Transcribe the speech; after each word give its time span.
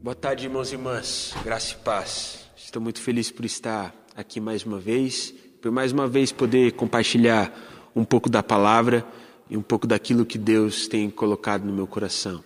Boa 0.00 0.14
tarde, 0.14 0.44
irmãos 0.46 0.70
e 0.70 0.76
irmãs. 0.76 1.34
Graça 1.44 1.72
e 1.72 1.76
paz. 1.84 2.48
Estou 2.56 2.80
muito 2.80 3.02
feliz 3.02 3.32
por 3.32 3.44
estar 3.44 3.92
aqui 4.16 4.38
mais 4.40 4.64
uma 4.64 4.78
vez, 4.78 5.34
por 5.60 5.72
mais 5.72 5.90
uma 5.90 6.06
vez 6.06 6.30
poder 6.30 6.70
compartilhar 6.74 7.52
um 7.96 8.04
pouco 8.04 8.30
da 8.30 8.40
palavra 8.40 9.04
e 9.50 9.56
um 9.56 9.60
pouco 9.60 9.88
daquilo 9.88 10.24
que 10.24 10.38
Deus 10.38 10.86
tem 10.86 11.10
colocado 11.10 11.64
no 11.64 11.72
meu 11.72 11.84
coração. 11.84 12.44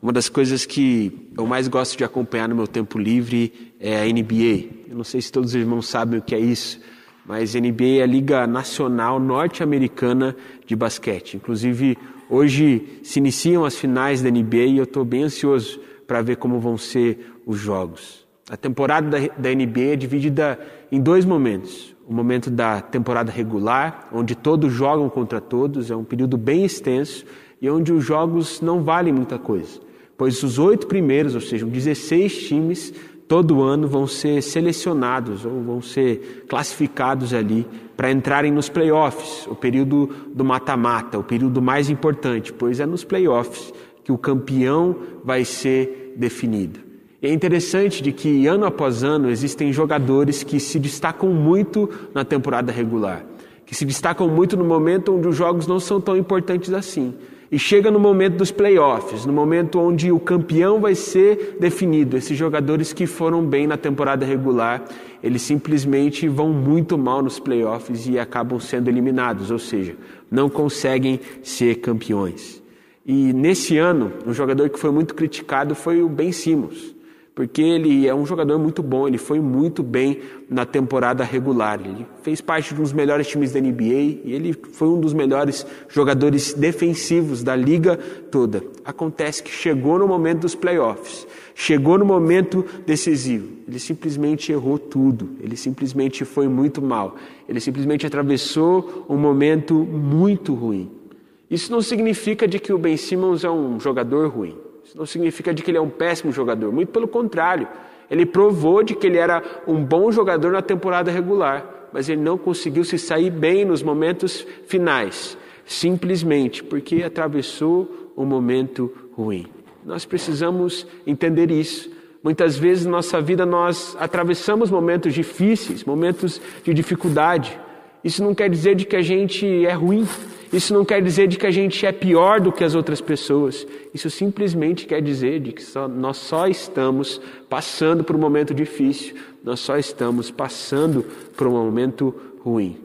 Uma 0.00 0.12
das 0.12 0.28
coisas 0.28 0.64
que 0.64 1.28
eu 1.36 1.44
mais 1.44 1.66
gosto 1.66 1.98
de 1.98 2.04
acompanhar 2.04 2.48
no 2.48 2.54
meu 2.54 2.68
tempo 2.68 3.00
livre 3.00 3.74
é 3.80 4.00
a 4.00 4.04
NBA. 4.04 4.86
Eu 4.88 4.96
não 4.96 5.04
sei 5.04 5.20
se 5.20 5.32
todos 5.32 5.50
os 5.50 5.56
irmãos 5.56 5.88
sabem 5.88 6.20
o 6.20 6.22
que 6.22 6.36
é 6.36 6.38
isso, 6.38 6.80
mas 7.26 7.56
NBA 7.56 7.98
é 7.98 8.02
a 8.02 8.06
Liga 8.06 8.46
Nacional 8.46 9.18
Norte-Americana 9.18 10.36
de 10.64 10.76
Basquete. 10.76 11.34
Inclusive, 11.34 11.98
hoje 12.30 13.00
se 13.02 13.18
iniciam 13.18 13.64
as 13.64 13.74
finais 13.74 14.22
da 14.22 14.30
NBA 14.30 14.66
e 14.66 14.78
eu 14.78 14.84
estou 14.84 15.04
bem 15.04 15.24
ansioso 15.24 15.80
para 16.06 16.22
ver 16.22 16.36
como 16.36 16.60
vão 16.60 16.76
ser 16.76 17.34
os 17.46 17.58
jogos. 17.58 18.24
A 18.50 18.56
temporada 18.56 19.08
da, 19.08 19.18
da 19.38 19.54
NBA 19.54 19.92
é 19.92 19.96
dividida 19.96 20.58
em 20.92 21.00
dois 21.00 21.24
momentos. 21.24 21.94
O 22.06 22.12
momento 22.12 22.50
da 22.50 22.80
temporada 22.82 23.32
regular, 23.32 24.08
onde 24.12 24.34
todos 24.34 24.72
jogam 24.72 25.08
contra 25.08 25.40
todos, 25.40 25.90
é 25.90 25.96
um 25.96 26.04
período 26.04 26.36
bem 26.36 26.64
extenso 26.64 27.24
e 27.60 27.70
onde 27.70 27.92
os 27.92 28.04
jogos 28.04 28.60
não 28.60 28.82
valem 28.82 29.12
muita 29.12 29.38
coisa, 29.38 29.80
pois 30.18 30.42
os 30.42 30.58
oito 30.58 30.86
primeiros, 30.86 31.34
ou 31.34 31.40
seja, 31.40 31.64
16 31.64 32.46
times, 32.46 32.92
todo 33.26 33.62
ano 33.62 33.88
vão 33.88 34.06
ser 34.06 34.42
selecionados 34.42 35.46
ou 35.46 35.62
vão 35.62 35.80
ser 35.80 36.44
classificados 36.46 37.32
ali 37.32 37.66
para 37.96 38.10
entrarem 38.10 38.52
nos 38.52 38.68
playoffs, 38.68 39.46
o 39.46 39.54
período 39.54 40.10
do 40.34 40.44
mata-mata, 40.44 41.18
o 41.18 41.24
período 41.24 41.62
mais 41.62 41.88
importante, 41.88 42.52
pois 42.52 42.80
é 42.80 42.86
nos 42.86 43.02
playoffs 43.02 43.72
que 44.04 44.12
o 44.12 44.18
campeão 44.18 44.94
vai 45.24 45.44
ser 45.44 46.14
definido. 46.16 46.78
E 47.20 47.26
é 47.26 47.32
interessante 47.32 48.02
de 48.02 48.12
que 48.12 48.46
ano 48.46 48.66
após 48.66 49.02
ano 49.02 49.30
existem 49.30 49.72
jogadores 49.72 50.42
que 50.42 50.60
se 50.60 50.78
destacam 50.78 51.30
muito 51.30 51.88
na 52.12 52.22
temporada 52.22 52.70
regular, 52.70 53.24
que 53.64 53.74
se 53.74 53.86
destacam 53.86 54.28
muito 54.28 54.58
no 54.58 54.64
momento 54.64 55.16
onde 55.16 55.26
os 55.26 55.34
jogos 55.34 55.66
não 55.66 55.80
são 55.80 55.98
tão 56.00 56.18
importantes 56.18 56.72
assim. 56.72 57.14
E 57.50 57.58
chega 57.58 57.90
no 57.90 58.00
momento 58.00 58.36
dos 58.36 58.50
playoffs, 58.50 59.24
no 59.24 59.32
momento 59.32 59.78
onde 59.78 60.10
o 60.10 60.18
campeão 60.18 60.80
vai 60.80 60.94
ser 60.94 61.56
definido. 61.60 62.16
Esses 62.16 62.36
jogadores 62.36 62.92
que 62.92 63.06
foram 63.06 63.44
bem 63.44 63.66
na 63.66 63.76
temporada 63.76 64.26
regular, 64.26 64.84
eles 65.22 65.40
simplesmente 65.42 66.26
vão 66.28 66.50
muito 66.50 66.98
mal 66.98 67.22
nos 67.22 67.38
playoffs 67.38 68.08
e 68.08 68.18
acabam 68.18 68.58
sendo 68.58 68.88
eliminados, 68.88 69.50
ou 69.50 69.58
seja, 69.58 69.94
não 70.30 70.50
conseguem 70.50 71.20
ser 71.42 71.76
campeões. 71.76 72.63
E 73.06 73.34
nesse 73.34 73.76
ano, 73.76 74.12
um 74.26 74.32
jogador 74.32 74.70
que 74.70 74.78
foi 74.78 74.90
muito 74.90 75.14
criticado 75.14 75.74
foi 75.74 76.02
o 76.02 76.08
Ben 76.08 76.32
Simmons, 76.32 76.94
porque 77.34 77.60
ele 77.60 78.06
é 78.08 78.14
um 78.14 78.24
jogador 78.24 78.58
muito 78.58 78.82
bom, 78.82 79.06
ele 79.06 79.18
foi 79.18 79.40
muito 79.40 79.82
bem 79.82 80.20
na 80.48 80.64
temporada 80.64 81.22
regular. 81.22 81.78
Ele 81.84 82.06
fez 82.22 82.40
parte 82.40 82.72
de 82.72 82.80
um 82.80 82.82
dos 82.82 82.94
melhores 82.94 83.26
times 83.26 83.52
da 83.52 83.60
NBA 83.60 84.22
e 84.24 84.32
ele 84.32 84.54
foi 84.54 84.88
um 84.88 84.98
dos 84.98 85.12
melhores 85.12 85.66
jogadores 85.86 86.54
defensivos 86.54 87.42
da 87.42 87.54
liga 87.54 87.98
toda. 88.30 88.64
Acontece 88.86 89.42
que 89.42 89.50
chegou 89.50 89.98
no 89.98 90.08
momento 90.08 90.40
dos 90.40 90.54
playoffs, 90.54 91.26
chegou 91.54 91.98
no 91.98 92.06
momento 92.06 92.64
decisivo, 92.86 93.48
ele 93.68 93.78
simplesmente 93.78 94.50
errou 94.50 94.78
tudo, 94.78 95.28
ele 95.42 95.58
simplesmente 95.58 96.24
foi 96.24 96.48
muito 96.48 96.80
mal, 96.80 97.16
ele 97.46 97.60
simplesmente 97.60 98.06
atravessou 98.06 99.04
um 99.10 99.18
momento 99.18 99.74
muito 99.74 100.54
ruim. 100.54 101.03
Isso 101.50 101.70
não 101.70 101.82
significa 101.82 102.48
de 102.48 102.58
que 102.58 102.72
o 102.72 102.78
Ben 102.78 102.96
Simmons 102.96 103.44
é 103.44 103.50
um 103.50 103.78
jogador 103.78 104.28
ruim. 104.28 104.56
Isso 104.84 104.96
não 104.96 105.06
significa 105.06 105.52
de 105.52 105.62
que 105.62 105.70
ele 105.70 105.78
é 105.78 105.80
um 105.80 105.90
péssimo 105.90 106.32
jogador. 106.32 106.72
Muito 106.72 106.90
pelo 106.90 107.08
contrário. 107.08 107.68
Ele 108.10 108.26
provou 108.26 108.82
de 108.82 108.94
que 108.94 109.06
ele 109.06 109.18
era 109.18 109.42
um 109.66 109.82
bom 109.82 110.12
jogador 110.12 110.52
na 110.52 110.62
temporada 110.62 111.10
regular, 111.10 111.88
mas 111.92 112.08
ele 112.08 112.20
não 112.20 112.36
conseguiu 112.36 112.84
se 112.84 112.98
sair 112.98 113.30
bem 113.30 113.64
nos 113.64 113.82
momentos 113.82 114.46
finais, 114.66 115.38
simplesmente 115.64 116.62
porque 116.62 117.02
atravessou 117.02 118.12
um 118.16 118.24
momento 118.24 118.92
ruim. 119.12 119.46
Nós 119.84 120.04
precisamos 120.04 120.86
entender 121.06 121.50
isso. 121.50 121.90
Muitas 122.22 122.56
vezes 122.56 122.86
na 122.86 122.92
nossa 122.92 123.20
vida 123.20 123.44
nós 123.44 123.96
atravessamos 124.00 124.70
momentos 124.70 125.12
difíceis, 125.12 125.84
momentos 125.84 126.40
de 126.62 126.72
dificuldade. 126.72 127.58
Isso 128.04 128.22
não 128.22 128.34
quer 128.34 128.50
dizer 128.50 128.74
de 128.74 128.84
que 128.84 128.94
a 128.94 129.02
gente 129.02 129.64
é 129.64 129.72
ruim, 129.72 130.06
isso 130.52 130.72
não 130.74 130.84
quer 130.84 131.02
dizer 131.02 131.26
de 131.26 131.36
que 131.36 131.46
a 131.46 131.50
gente 131.50 131.84
é 131.84 131.90
pior 131.90 132.40
do 132.40 132.52
que 132.52 132.62
as 132.62 132.74
outras 132.74 133.00
pessoas. 133.00 133.66
Isso 133.92 134.08
simplesmente 134.10 134.86
quer 134.86 135.02
dizer 135.02 135.40
de 135.40 135.52
que 135.52 135.62
só, 135.62 135.88
nós 135.88 136.18
só 136.18 136.46
estamos 136.46 137.20
passando 137.48 138.04
por 138.04 138.14
um 138.14 138.20
momento 138.20 138.54
difícil, 138.54 139.16
nós 139.42 139.58
só 139.58 139.76
estamos 139.78 140.30
passando 140.30 141.04
por 141.36 141.48
um 141.48 141.52
momento 141.52 142.14
ruim. 142.40 142.78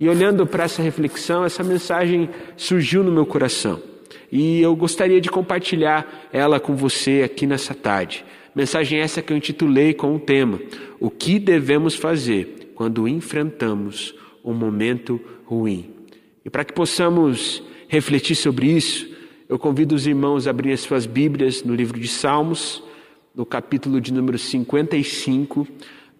E 0.00 0.08
olhando 0.08 0.46
para 0.46 0.64
essa 0.64 0.82
reflexão, 0.82 1.44
essa 1.44 1.62
mensagem 1.62 2.30
surgiu 2.56 3.04
no 3.04 3.12
meu 3.12 3.26
coração. 3.26 3.80
E 4.30 4.60
eu 4.60 4.74
gostaria 4.74 5.20
de 5.20 5.28
compartilhar 5.28 6.28
ela 6.32 6.58
com 6.58 6.74
você 6.74 7.22
aqui 7.24 7.46
nessa 7.46 7.74
tarde. 7.74 8.24
Mensagem 8.54 8.98
essa 8.98 9.22
que 9.22 9.32
eu 9.32 9.36
intitulei 9.36 9.94
com 9.94 10.16
o 10.16 10.18
tema: 10.18 10.58
O 10.98 11.10
que 11.10 11.38
devemos 11.38 11.94
fazer 11.94 12.72
quando 12.74 13.06
enfrentamos 13.06 14.14
um 14.50 14.54
momento 14.54 15.20
ruim? 15.44 15.90
E 16.44 16.50
para 16.50 16.64
que 16.64 16.72
possamos 16.72 17.62
refletir 17.88 18.34
sobre 18.34 18.66
isso, 18.66 19.08
eu 19.48 19.58
convido 19.58 19.94
os 19.94 20.06
irmãos 20.06 20.46
a 20.46 20.50
abrirem 20.50 20.74
as 20.74 20.80
suas 20.80 21.06
Bíblias 21.06 21.62
no 21.62 21.74
livro 21.74 21.98
de 21.98 22.08
Salmos, 22.08 22.82
no 23.34 23.46
capítulo 23.46 24.00
de 24.00 24.12
número 24.12 24.38
55. 24.38 25.66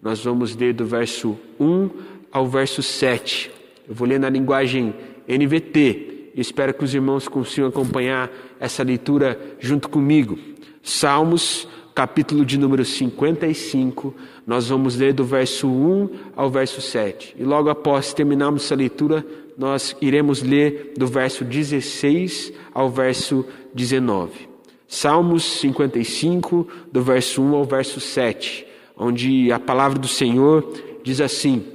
Nós 0.01 0.23
vamos 0.23 0.55
ler 0.55 0.73
do 0.73 0.85
verso 0.85 1.37
1 1.59 1.89
ao 2.31 2.47
verso 2.47 2.81
7. 2.81 3.51
Eu 3.87 3.93
vou 3.93 4.07
ler 4.07 4.19
na 4.19 4.29
linguagem 4.29 4.93
NVT 5.27 6.31
e 6.33 6.41
espero 6.41 6.73
que 6.73 6.83
os 6.83 6.93
irmãos 6.93 7.27
consigam 7.27 7.69
acompanhar 7.69 8.31
essa 8.59 8.83
leitura 8.83 9.39
junto 9.59 9.89
comigo. 9.89 10.39
Salmos, 10.81 11.67
capítulo 11.99 12.45
de 12.45 12.57
número 12.57 12.85
55, 12.85 14.15
nós 14.47 14.69
vamos 14.69 14.95
ler 14.95 15.11
do 15.11 15.25
verso 15.25 15.67
1 15.67 16.09
ao 16.33 16.49
verso 16.49 16.79
7. 16.79 17.35
E 17.37 17.43
logo 17.43 17.69
após 17.69 18.13
terminarmos 18.13 18.63
essa 18.63 18.73
leitura, 18.73 19.25
nós 19.57 19.93
iremos 19.99 20.41
ler 20.41 20.93
do 20.97 21.05
verso 21.05 21.43
16 21.43 22.53
ao 22.73 22.89
verso 22.89 23.45
19. 23.73 24.47
Salmos 24.87 25.43
55, 25.43 26.65
do 26.89 27.01
verso 27.01 27.41
1 27.41 27.53
ao 27.53 27.65
verso 27.65 27.99
7, 27.99 28.65
onde 28.95 29.51
a 29.51 29.59
palavra 29.59 29.99
do 29.99 30.07
Senhor 30.07 30.71
diz 31.03 31.19
assim: 31.19 31.65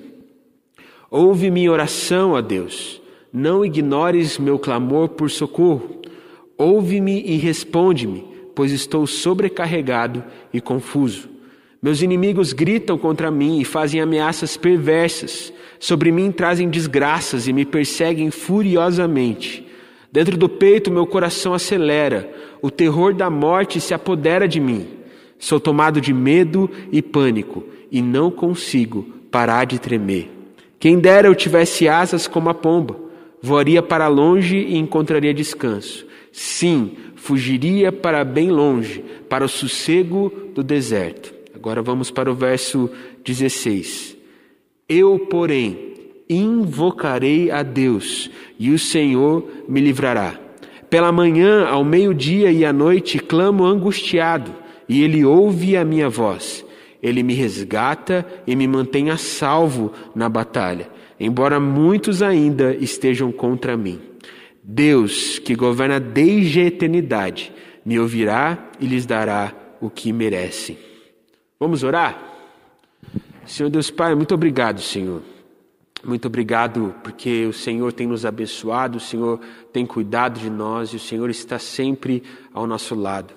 Ouve 1.10 1.50
minha 1.50 1.70
oração 1.70 2.34
a 2.34 2.40
Deus, 2.40 2.98
não 3.30 3.62
ignores 3.62 4.38
meu 4.38 4.58
clamor 4.58 5.10
por 5.10 5.30
socorro. 5.30 6.00
Ouve-me 6.56 7.20
e 7.20 7.36
responde-me, 7.36 8.33
pois 8.54 8.72
estou 8.72 9.06
sobrecarregado 9.06 10.22
e 10.52 10.60
confuso. 10.60 11.28
Meus 11.82 12.00
inimigos 12.00 12.52
gritam 12.52 12.96
contra 12.96 13.30
mim 13.30 13.60
e 13.60 13.64
fazem 13.64 14.00
ameaças 14.00 14.56
perversas. 14.56 15.52
Sobre 15.78 16.10
mim 16.10 16.32
trazem 16.32 16.70
desgraças 16.70 17.46
e 17.46 17.52
me 17.52 17.64
perseguem 17.66 18.30
furiosamente. 18.30 19.66
Dentro 20.10 20.36
do 20.36 20.48
peito 20.48 20.90
meu 20.90 21.06
coração 21.06 21.52
acelera, 21.52 22.32
o 22.62 22.70
terror 22.70 23.12
da 23.12 23.28
morte 23.28 23.80
se 23.80 23.92
apodera 23.92 24.48
de 24.48 24.60
mim. 24.60 24.86
Sou 25.38 25.60
tomado 25.60 26.00
de 26.00 26.14
medo 26.14 26.70
e 26.90 27.02
pânico 27.02 27.64
e 27.92 28.00
não 28.00 28.30
consigo 28.30 29.02
parar 29.30 29.66
de 29.66 29.78
tremer. 29.78 30.30
Quem 30.78 30.98
dera 30.98 31.28
eu 31.28 31.34
tivesse 31.34 31.86
asas 31.86 32.26
como 32.26 32.48
a 32.48 32.54
pomba, 32.54 32.96
voaria 33.42 33.82
para 33.82 34.08
longe 34.08 34.56
e 34.56 34.76
encontraria 34.78 35.34
descanso. 35.34 36.06
Sim, 36.36 36.96
fugiria 37.14 37.92
para 37.92 38.24
bem 38.24 38.50
longe, 38.50 39.04
para 39.28 39.44
o 39.44 39.48
sossego 39.48 40.32
do 40.52 40.64
deserto. 40.64 41.32
Agora 41.54 41.80
vamos 41.80 42.10
para 42.10 42.28
o 42.28 42.34
verso 42.34 42.90
16. 43.24 44.16
Eu, 44.88 45.16
porém, 45.30 45.94
invocarei 46.28 47.52
a 47.52 47.62
Deus, 47.62 48.28
e 48.58 48.72
o 48.72 48.78
Senhor 48.80 49.48
me 49.68 49.80
livrará. 49.80 50.36
Pela 50.90 51.12
manhã, 51.12 51.66
ao 51.68 51.84
meio-dia 51.84 52.50
e 52.50 52.64
à 52.64 52.72
noite, 52.72 53.20
clamo 53.20 53.64
angustiado, 53.64 54.52
e 54.88 55.04
ele 55.04 55.24
ouve 55.24 55.76
a 55.76 55.84
minha 55.84 56.08
voz. 56.08 56.66
Ele 57.00 57.22
me 57.22 57.34
resgata 57.34 58.26
e 58.44 58.56
me 58.56 58.66
mantém 58.66 59.08
a 59.08 59.16
salvo 59.16 59.92
na 60.16 60.28
batalha, 60.28 60.90
embora 61.20 61.60
muitos 61.60 62.22
ainda 62.22 62.74
estejam 62.74 63.30
contra 63.30 63.76
mim. 63.76 64.13
Deus, 64.66 65.38
que 65.38 65.54
governa 65.54 66.00
desde 66.00 66.60
a 66.60 66.64
eternidade, 66.64 67.52
me 67.84 67.98
ouvirá 67.98 68.70
e 68.80 68.86
lhes 68.86 69.04
dará 69.04 69.52
o 69.78 69.90
que 69.90 70.10
merecem. 70.10 70.78
Vamos 71.60 71.82
orar? 71.82 72.32
Senhor 73.46 73.68
Deus 73.68 73.90
Pai, 73.90 74.14
muito 74.14 74.34
obrigado, 74.34 74.80
Senhor. 74.80 75.22
Muito 76.02 76.26
obrigado 76.26 76.94
porque 77.04 77.44
o 77.44 77.52
Senhor 77.52 77.92
tem 77.92 78.06
nos 78.06 78.24
abençoado, 78.24 78.96
o 78.96 79.00
Senhor 79.00 79.38
tem 79.70 79.84
cuidado 79.84 80.40
de 80.40 80.48
nós 80.48 80.90
e 80.90 80.96
o 80.96 81.00
Senhor 81.00 81.28
está 81.28 81.58
sempre 81.58 82.22
ao 82.52 82.66
nosso 82.66 82.94
lado. 82.94 83.34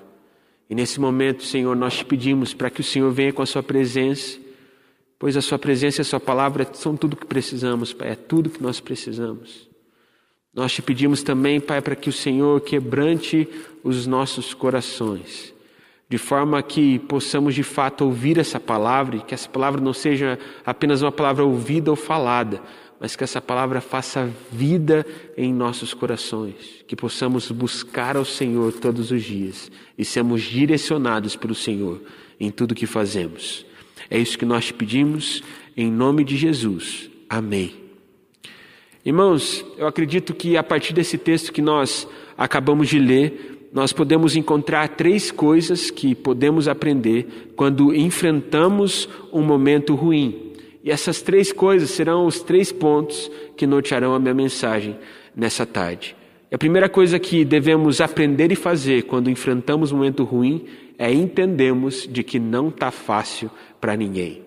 E 0.69 0.75
nesse 0.75 1.00
momento, 1.00 1.44
Senhor, 1.44 1.75
nós 1.75 1.97
te 1.97 2.06
pedimos 2.06 2.53
para 2.53 2.69
que 2.69 2.80
o 2.80 2.83
Senhor 2.83 3.12
venha 3.12 3.33
com 3.33 3.41
a 3.41 3.45
Sua 3.45 3.63
presença, 3.63 4.38
pois 5.19 5.35
a 5.35 5.41
Sua 5.41 5.59
presença 5.59 6.00
e 6.00 6.03
a 6.03 6.06
Sua 6.06 6.19
palavra 6.21 6.65
são 6.73 6.95
tudo 6.95 7.18
que 7.18 7.25
precisamos, 7.25 7.91
Pai, 7.91 8.12
é 8.12 8.15
tudo 8.15 8.50
que 8.50 8.63
nós 8.63 8.80
precisamos. 8.80 9.68
Nós 10.57 10.74
te 10.74 10.81
pedimos 10.81 11.21
também, 11.21 11.59
Pai, 11.59 11.83
para 11.83 11.95
que 11.95 12.09
o 12.09 12.12
Senhor 12.12 12.59
quebrante 12.62 13.48
os 13.83 14.07
nossos 14.07 14.56
corações, 14.56 15.54
de 16.09 16.18
forma 16.18 16.63
que 16.63 16.98
possamos 16.98 17.54
de 17.54 17.62
fato 17.62 18.04
ouvir 18.04 18.39
essa 18.39 18.59
palavra 18.59 19.18
e 19.18 19.19
que 19.19 19.36
essa 19.36 19.48
palavra 19.48 19.80
não 19.80 19.94
seja 19.94 20.39
apenas 20.65 21.04
uma 21.04 21.12
palavra 21.12 21.45
ouvida 21.45 21.92
ou 21.92 21.95
falada, 21.95 22.59
mas 23.00 23.15
que 23.15 23.24
essa 23.24 23.39
palavra 23.39 23.80
faça 23.80 24.33
vida 24.51 25.06
em 25.38 25.54
nossos 25.54 25.94
corações, 25.94 26.83
que 26.88 26.95
possamos 26.95 27.51
buscar 27.51 28.18
ao 28.18 28.25
Senhor 28.25 28.74
todos 28.74 29.12
os 29.12 29.24
dias 29.24 29.71
e 29.95 30.04
sermos 30.04 30.42
direcionados 30.42 31.36
pelo 31.36 31.54
Senhor 31.54 32.01
em 32.39 32.50
tudo 32.50 32.74
que 32.74 32.88
fazemos. 32.88 33.63
É 34.09 34.18
isso 34.18 34.39
que 34.39 34.45
nós 34.45 34.65
te 34.65 34.74
pedimos, 34.74 35.44
em 35.75 35.92
nome 35.92 36.24
de 36.24 36.36
Jesus. 36.36 37.12
Amém. 37.30 37.87
Irmãos, 39.07 39.65
eu 39.77 39.88
acredito 39.88 40.33
que 40.33 40.57
a 40.57 40.63
partir 40.63 40.92
desse 40.92 41.18
texto 41.18 41.54
que 41.54 41.62
nós 41.62 42.06
acabamos 42.38 42.89
de 42.89 43.00
ler, 43.00 43.69
nós 43.71 43.94
podemos 43.94 44.36
encontrar 44.36 44.86
três 44.98 45.31
coisas 45.31 45.89
que 45.89 46.13
podemos 46.13 46.68
aprender 46.68 47.54
quando 47.56 47.95
enfrentamos 47.95 49.07
um 49.31 49.42
momento 49.42 49.95
ruim. 49.95 50.51
E 50.83 50.92
essas 50.92 51.21
três 51.21 51.54
coisas 51.54 51.89
serão 51.89 52.25
os 52.25 52.42
três 52.42 52.69
pontos 52.69 53.31
que 53.56 53.65
nortearão 53.65 54.13
a 54.13 54.19
minha 54.19 54.33
mensagem 54.33 54.98
nessa 55.33 55.65
tarde. 55.65 56.13
E 56.51 56.56
a 56.56 56.57
primeira 56.57 56.89
coisa 56.89 57.18
que 57.18 57.45
devemos 57.45 58.01
aprender 58.01 58.51
e 58.51 58.56
fazer 58.56 59.04
quando 59.04 59.30
enfrentamos 59.30 59.94
um 59.94 59.95
momento 59.95 60.25
ruim 60.25 60.65
é 61.00 61.09
entendermos 61.13 62.06
de 62.12 62.24
que 62.24 62.39
não 62.39 62.68
está 62.68 62.92
fácil 62.92 63.50
para 63.80 63.95
ninguém. 63.95 64.46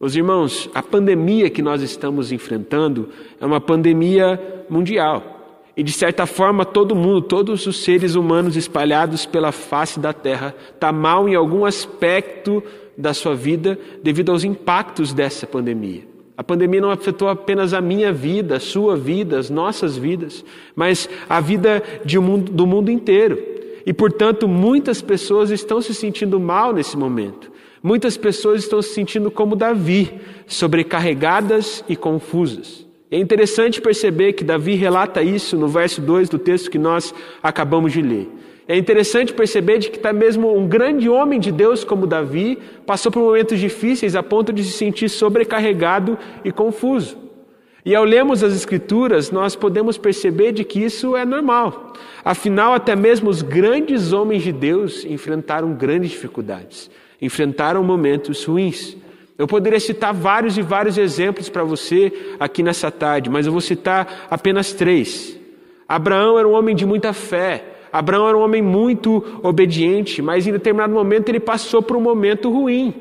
Meus 0.00 0.16
irmãos, 0.16 0.70
a 0.74 0.82
pandemia 0.82 1.50
que 1.50 1.60
nós 1.60 1.82
estamos 1.82 2.32
enfrentando 2.32 3.10
é 3.38 3.44
uma 3.44 3.60
pandemia 3.60 4.64
mundial. 4.66 5.66
E 5.76 5.82
de 5.82 5.92
certa 5.92 6.24
forma, 6.24 6.64
todo 6.64 6.96
mundo, 6.96 7.20
todos 7.20 7.66
os 7.66 7.84
seres 7.84 8.14
humanos 8.14 8.56
espalhados 8.56 9.26
pela 9.26 9.52
face 9.52 10.00
da 10.00 10.14
terra, 10.14 10.54
está 10.74 10.90
mal 10.90 11.28
em 11.28 11.34
algum 11.34 11.66
aspecto 11.66 12.62
da 12.96 13.12
sua 13.12 13.34
vida 13.34 13.78
devido 14.02 14.32
aos 14.32 14.42
impactos 14.42 15.12
dessa 15.12 15.46
pandemia. 15.46 16.08
A 16.34 16.42
pandemia 16.42 16.80
não 16.80 16.90
afetou 16.90 17.28
apenas 17.28 17.74
a 17.74 17.80
minha 17.82 18.10
vida, 18.10 18.56
a 18.56 18.60
sua 18.60 18.96
vida, 18.96 19.38
as 19.38 19.50
nossas 19.50 19.98
vidas, 19.98 20.42
mas 20.74 21.10
a 21.28 21.40
vida 21.40 21.82
um 22.18 22.22
mundo, 22.22 22.50
do 22.50 22.66
mundo 22.66 22.90
inteiro. 22.90 23.38
E, 23.84 23.92
portanto, 23.92 24.48
muitas 24.48 25.02
pessoas 25.02 25.50
estão 25.50 25.82
se 25.82 25.94
sentindo 25.94 26.40
mal 26.40 26.72
nesse 26.72 26.96
momento. 26.96 27.50
Muitas 27.82 28.16
pessoas 28.16 28.62
estão 28.62 28.82
se 28.82 28.94
sentindo 28.94 29.30
como 29.30 29.56
Davi, 29.56 30.20
sobrecarregadas 30.46 31.82
e 31.88 31.96
confusas. 31.96 32.86
É 33.10 33.18
interessante 33.18 33.80
perceber 33.80 34.34
que 34.34 34.44
Davi 34.44 34.74
relata 34.74 35.22
isso 35.22 35.56
no 35.56 35.66
verso 35.66 36.00
2 36.00 36.28
do 36.28 36.38
texto 36.38 36.70
que 36.70 36.78
nós 36.78 37.12
acabamos 37.42 37.92
de 37.92 38.02
ler. 38.02 38.28
É 38.68 38.76
interessante 38.76 39.32
perceber 39.32 39.78
de 39.78 39.90
que 39.90 39.98
até 39.98 40.12
mesmo 40.12 40.56
um 40.56 40.68
grande 40.68 41.08
homem 41.08 41.40
de 41.40 41.50
Deus 41.50 41.82
como 41.82 42.06
Davi 42.06 42.56
passou 42.86 43.10
por 43.10 43.20
momentos 43.20 43.58
difíceis 43.58 44.14
a 44.14 44.22
ponto 44.22 44.52
de 44.52 44.62
se 44.62 44.70
sentir 44.70 45.08
sobrecarregado 45.08 46.16
e 46.44 46.52
confuso. 46.52 47.18
E 47.84 47.96
ao 47.96 48.04
lermos 48.04 48.44
as 48.44 48.54
Escrituras, 48.54 49.30
nós 49.32 49.56
podemos 49.56 49.98
perceber 49.98 50.52
de 50.52 50.62
que 50.62 50.78
isso 50.78 51.16
é 51.16 51.24
normal. 51.24 51.94
Afinal, 52.24 52.74
até 52.74 52.94
mesmo 52.94 53.28
os 53.30 53.42
grandes 53.42 54.12
homens 54.12 54.42
de 54.44 54.52
Deus 54.52 55.04
enfrentaram 55.04 55.72
grandes 55.72 56.10
dificuldades, 56.10 56.90
enfrentaram 57.20 57.82
momentos 57.82 58.44
ruins. 58.44 58.96
Eu 59.38 59.46
poderia 59.46 59.80
citar 59.80 60.12
vários 60.12 60.58
e 60.58 60.62
vários 60.62 60.98
exemplos 60.98 61.48
para 61.48 61.64
você 61.64 62.12
aqui 62.38 62.62
nessa 62.62 62.90
tarde, 62.90 63.30
mas 63.30 63.46
eu 63.46 63.52
vou 63.52 63.60
citar 63.60 64.26
apenas 64.30 64.72
três. 64.72 65.38
Abraão 65.88 66.38
era 66.38 66.46
um 66.46 66.52
homem 66.52 66.74
de 66.74 66.86
muita 66.86 67.12
fé, 67.12 67.64
Abraão 67.92 68.28
era 68.28 68.36
um 68.36 68.42
homem 68.42 68.62
muito 68.62 69.40
obediente, 69.42 70.22
mas 70.22 70.46
em 70.46 70.52
determinado 70.52 70.92
momento 70.92 71.28
ele 71.28 71.40
passou 71.40 71.82
por 71.82 71.96
um 71.96 72.00
momento 72.00 72.50
ruim. 72.50 72.94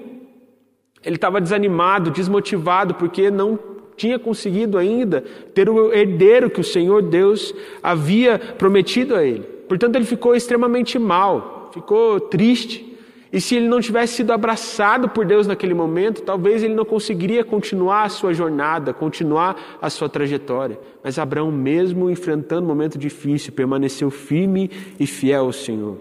Ele 1.03 1.15
estava 1.15 1.39
desanimado, 1.39 2.11
desmotivado, 2.11 2.95
porque 2.95 3.29
não 3.29 3.59
tinha 3.95 4.17
conseguido 4.17 4.77
ainda 4.77 5.23
ter 5.53 5.69
o 5.69 5.93
herdeiro 5.93 6.49
que 6.49 6.61
o 6.61 6.63
Senhor 6.63 7.01
Deus 7.01 7.53
havia 7.83 8.39
prometido 8.39 9.15
a 9.15 9.23
ele. 9.23 9.43
Portanto, 9.67 9.97
ele 9.97 10.05
ficou 10.05 10.33
extremamente 10.33 10.97
mal, 10.97 11.69
ficou 11.73 12.19
triste. 12.19 12.88
E 13.31 13.39
se 13.39 13.55
ele 13.55 13.67
não 13.67 13.79
tivesse 13.79 14.15
sido 14.15 14.31
abraçado 14.31 15.07
por 15.09 15.23
Deus 15.23 15.45
naquele 15.45 15.75
momento, 15.75 16.23
talvez 16.23 16.63
ele 16.63 16.73
não 16.73 16.83
conseguiria 16.83 17.43
continuar 17.43 18.03
a 18.03 18.09
sua 18.09 18.33
jornada, 18.33 18.91
continuar 18.91 19.77
a 19.79 19.89
sua 19.89 20.09
trajetória. 20.09 20.79
Mas 21.03 21.19
Abraão, 21.19 21.51
mesmo 21.51 22.09
enfrentando 22.09 22.63
um 22.63 22.69
momento 22.69 22.97
difícil, 22.97 23.53
permaneceu 23.53 24.09
firme 24.09 24.71
e 24.99 25.05
fiel 25.05 25.45
ao 25.45 25.53
Senhor. 25.53 25.97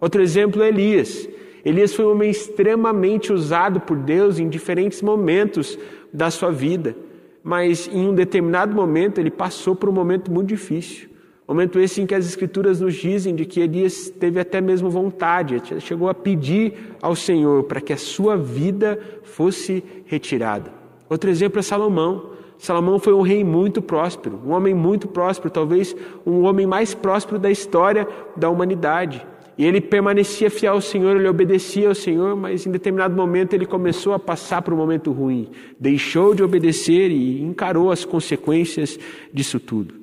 Outro 0.00 0.22
exemplo 0.22 0.62
é 0.62 0.68
Elias. 0.68 1.28
Elias 1.62 1.94
foi 1.94 2.06
um 2.06 2.12
homem 2.12 2.30
extremamente 2.30 3.30
usado 3.30 3.80
por 3.80 3.98
Deus 3.98 4.38
em 4.38 4.48
diferentes 4.48 5.02
momentos 5.02 5.78
da 6.10 6.30
sua 6.30 6.50
vida, 6.50 6.96
mas 7.44 7.88
em 7.92 8.08
um 8.08 8.14
determinado 8.14 8.74
momento 8.74 9.18
ele 9.18 9.30
passou 9.30 9.76
por 9.76 9.90
um 9.90 9.92
momento 9.92 10.30
muito 10.30 10.48
difícil. 10.48 11.09
Momento 11.50 11.80
esse 11.80 12.00
em 12.00 12.06
que 12.06 12.14
as 12.14 12.26
Escrituras 12.26 12.80
nos 12.80 12.94
dizem 12.94 13.34
de 13.34 13.44
que 13.44 13.58
Elias 13.58 14.08
teve 14.08 14.38
até 14.38 14.60
mesmo 14.60 14.88
vontade, 14.88 15.60
chegou 15.80 16.08
a 16.08 16.14
pedir 16.14 16.74
ao 17.02 17.16
Senhor 17.16 17.64
para 17.64 17.80
que 17.80 17.92
a 17.92 17.96
sua 17.96 18.36
vida 18.36 18.96
fosse 19.24 19.82
retirada. 20.06 20.72
Outro 21.08 21.28
exemplo 21.28 21.58
é 21.58 21.62
Salomão. 21.62 22.30
Salomão 22.56 23.00
foi 23.00 23.12
um 23.12 23.20
rei 23.20 23.42
muito 23.42 23.82
próspero, 23.82 24.38
um 24.46 24.52
homem 24.52 24.72
muito 24.72 25.08
próspero, 25.08 25.50
talvez 25.50 25.96
um 26.24 26.44
homem 26.44 26.68
mais 26.68 26.94
próspero 26.94 27.36
da 27.36 27.50
história 27.50 28.06
da 28.36 28.48
humanidade. 28.48 29.26
E 29.58 29.66
ele 29.66 29.80
permanecia 29.80 30.52
fiel 30.52 30.74
ao 30.74 30.80
Senhor, 30.80 31.16
ele 31.16 31.28
obedecia 31.28 31.88
ao 31.88 31.96
Senhor, 31.96 32.36
mas 32.36 32.64
em 32.64 32.70
determinado 32.70 33.16
momento 33.16 33.54
ele 33.54 33.66
começou 33.66 34.14
a 34.14 34.20
passar 34.20 34.62
por 34.62 34.72
um 34.72 34.76
momento 34.76 35.10
ruim. 35.10 35.48
Deixou 35.80 36.32
de 36.32 36.44
obedecer 36.44 37.10
e 37.10 37.42
encarou 37.42 37.90
as 37.90 38.04
consequências 38.04 38.96
disso 39.34 39.58
tudo. 39.58 39.99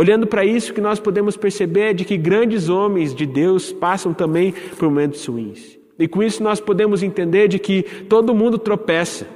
Olhando 0.00 0.26
para 0.26 0.46
isso, 0.46 0.72
que 0.72 0.80
nós 0.80 0.98
podemos 0.98 1.36
perceber 1.36 1.90
é 1.90 1.92
de 1.92 2.06
que 2.06 2.16
grandes 2.16 2.70
homens 2.70 3.14
de 3.14 3.26
Deus 3.26 3.70
passam 3.70 4.14
também 4.14 4.54
por 4.78 4.88
momentos 4.88 5.26
ruins. 5.26 5.78
E 5.98 6.08
com 6.08 6.22
isso 6.22 6.42
nós 6.42 6.58
podemos 6.58 7.02
entender 7.02 7.48
de 7.48 7.58
que 7.58 7.82
todo 8.08 8.34
mundo 8.34 8.56
tropeça, 8.56 9.26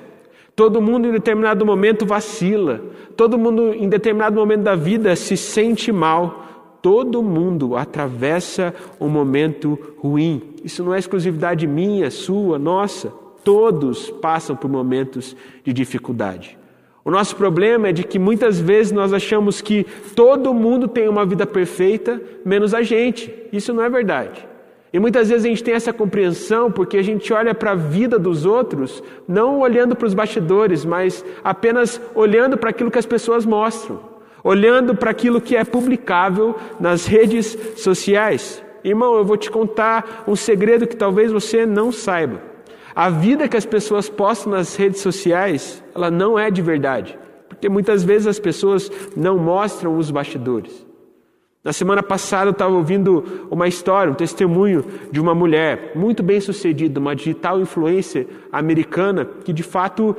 todo 0.56 0.80
mundo 0.80 1.06
em 1.06 1.12
determinado 1.12 1.66
momento 1.66 2.06
vacila, 2.06 2.80
todo 3.14 3.36
mundo 3.36 3.74
em 3.74 3.90
determinado 3.90 4.36
momento 4.36 4.62
da 4.62 4.74
vida 4.74 5.14
se 5.16 5.36
sente 5.36 5.92
mal, 5.92 6.78
todo 6.80 7.22
mundo 7.22 7.76
atravessa 7.76 8.74
um 8.98 9.10
momento 9.10 9.78
ruim. 9.98 10.54
Isso 10.64 10.82
não 10.82 10.94
é 10.94 10.98
exclusividade 10.98 11.66
minha, 11.66 12.10
sua, 12.10 12.58
nossa. 12.58 13.12
Todos 13.44 14.08
passam 14.08 14.56
por 14.56 14.70
momentos 14.70 15.36
de 15.62 15.74
dificuldade. 15.74 16.56
O 17.04 17.10
nosso 17.10 17.36
problema 17.36 17.88
é 17.88 17.92
de 17.92 18.02
que 18.02 18.18
muitas 18.18 18.58
vezes 18.58 18.90
nós 18.90 19.12
achamos 19.12 19.60
que 19.60 19.84
todo 20.16 20.54
mundo 20.54 20.88
tem 20.88 21.06
uma 21.06 21.26
vida 21.26 21.46
perfeita, 21.46 22.18
menos 22.44 22.72
a 22.72 22.82
gente. 22.82 23.32
Isso 23.52 23.74
não 23.74 23.82
é 23.82 23.90
verdade. 23.90 24.48
E 24.90 24.98
muitas 24.98 25.28
vezes 25.28 25.44
a 25.44 25.48
gente 25.48 25.62
tem 25.62 25.74
essa 25.74 25.92
compreensão 25.92 26.72
porque 26.72 26.96
a 26.96 27.02
gente 27.02 27.30
olha 27.30 27.54
para 27.54 27.72
a 27.72 27.74
vida 27.74 28.18
dos 28.18 28.46
outros, 28.46 29.02
não 29.28 29.60
olhando 29.60 29.94
para 29.94 30.06
os 30.06 30.14
bastidores, 30.14 30.84
mas 30.84 31.22
apenas 31.42 32.00
olhando 32.14 32.56
para 32.56 32.70
aquilo 32.70 32.90
que 32.90 32.98
as 32.98 33.04
pessoas 33.04 33.44
mostram, 33.44 34.00
olhando 34.42 34.94
para 34.94 35.10
aquilo 35.10 35.42
que 35.42 35.56
é 35.56 35.64
publicável 35.64 36.54
nas 36.80 37.06
redes 37.06 37.58
sociais. 37.76 38.64
Irmão, 38.82 39.14
eu 39.16 39.24
vou 39.24 39.36
te 39.36 39.50
contar 39.50 40.24
um 40.26 40.36
segredo 40.36 40.86
que 40.86 40.96
talvez 40.96 41.32
você 41.32 41.66
não 41.66 41.92
saiba. 41.92 42.53
A 42.94 43.10
vida 43.10 43.48
que 43.48 43.56
as 43.56 43.66
pessoas 43.66 44.08
postam 44.08 44.52
nas 44.52 44.76
redes 44.76 45.00
sociais, 45.00 45.82
ela 45.94 46.12
não 46.12 46.38
é 46.38 46.48
de 46.48 46.62
verdade, 46.62 47.18
porque 47.48 47.68
muitas 47.68 48.04
vezes 48.04 48.28
as 48.28 48.38
pessoas 48.38 48.88
não 49.16 49.36
mostram 49.36 49.98
os 49.98 50.12
bastidores. 50.12 50.86
Na 51.64 51.72
semana 51.72 52.04
passada 52.04 52.50
eu 52.50 52.52
estava 52.52 52.74
ouvindo 52.74 53.48
uma 53.50 53.66
história, 53.66 54.12
um 54.12 54.14
testemunho 54.14 54.84
de 55.10 55.20
uma 55.20 55.34
mulher 55.34 55.90
muito 55.96 56.22
bem 56.22 56.40
sucedida, 56.40 57.00
uma 57.00 57.16
digital 57.16 57.60
influencer 57.60 58.28
americana 58.52 59.24
que 59.44 59.52
de 59.52 59.64
fato 59.64 60.14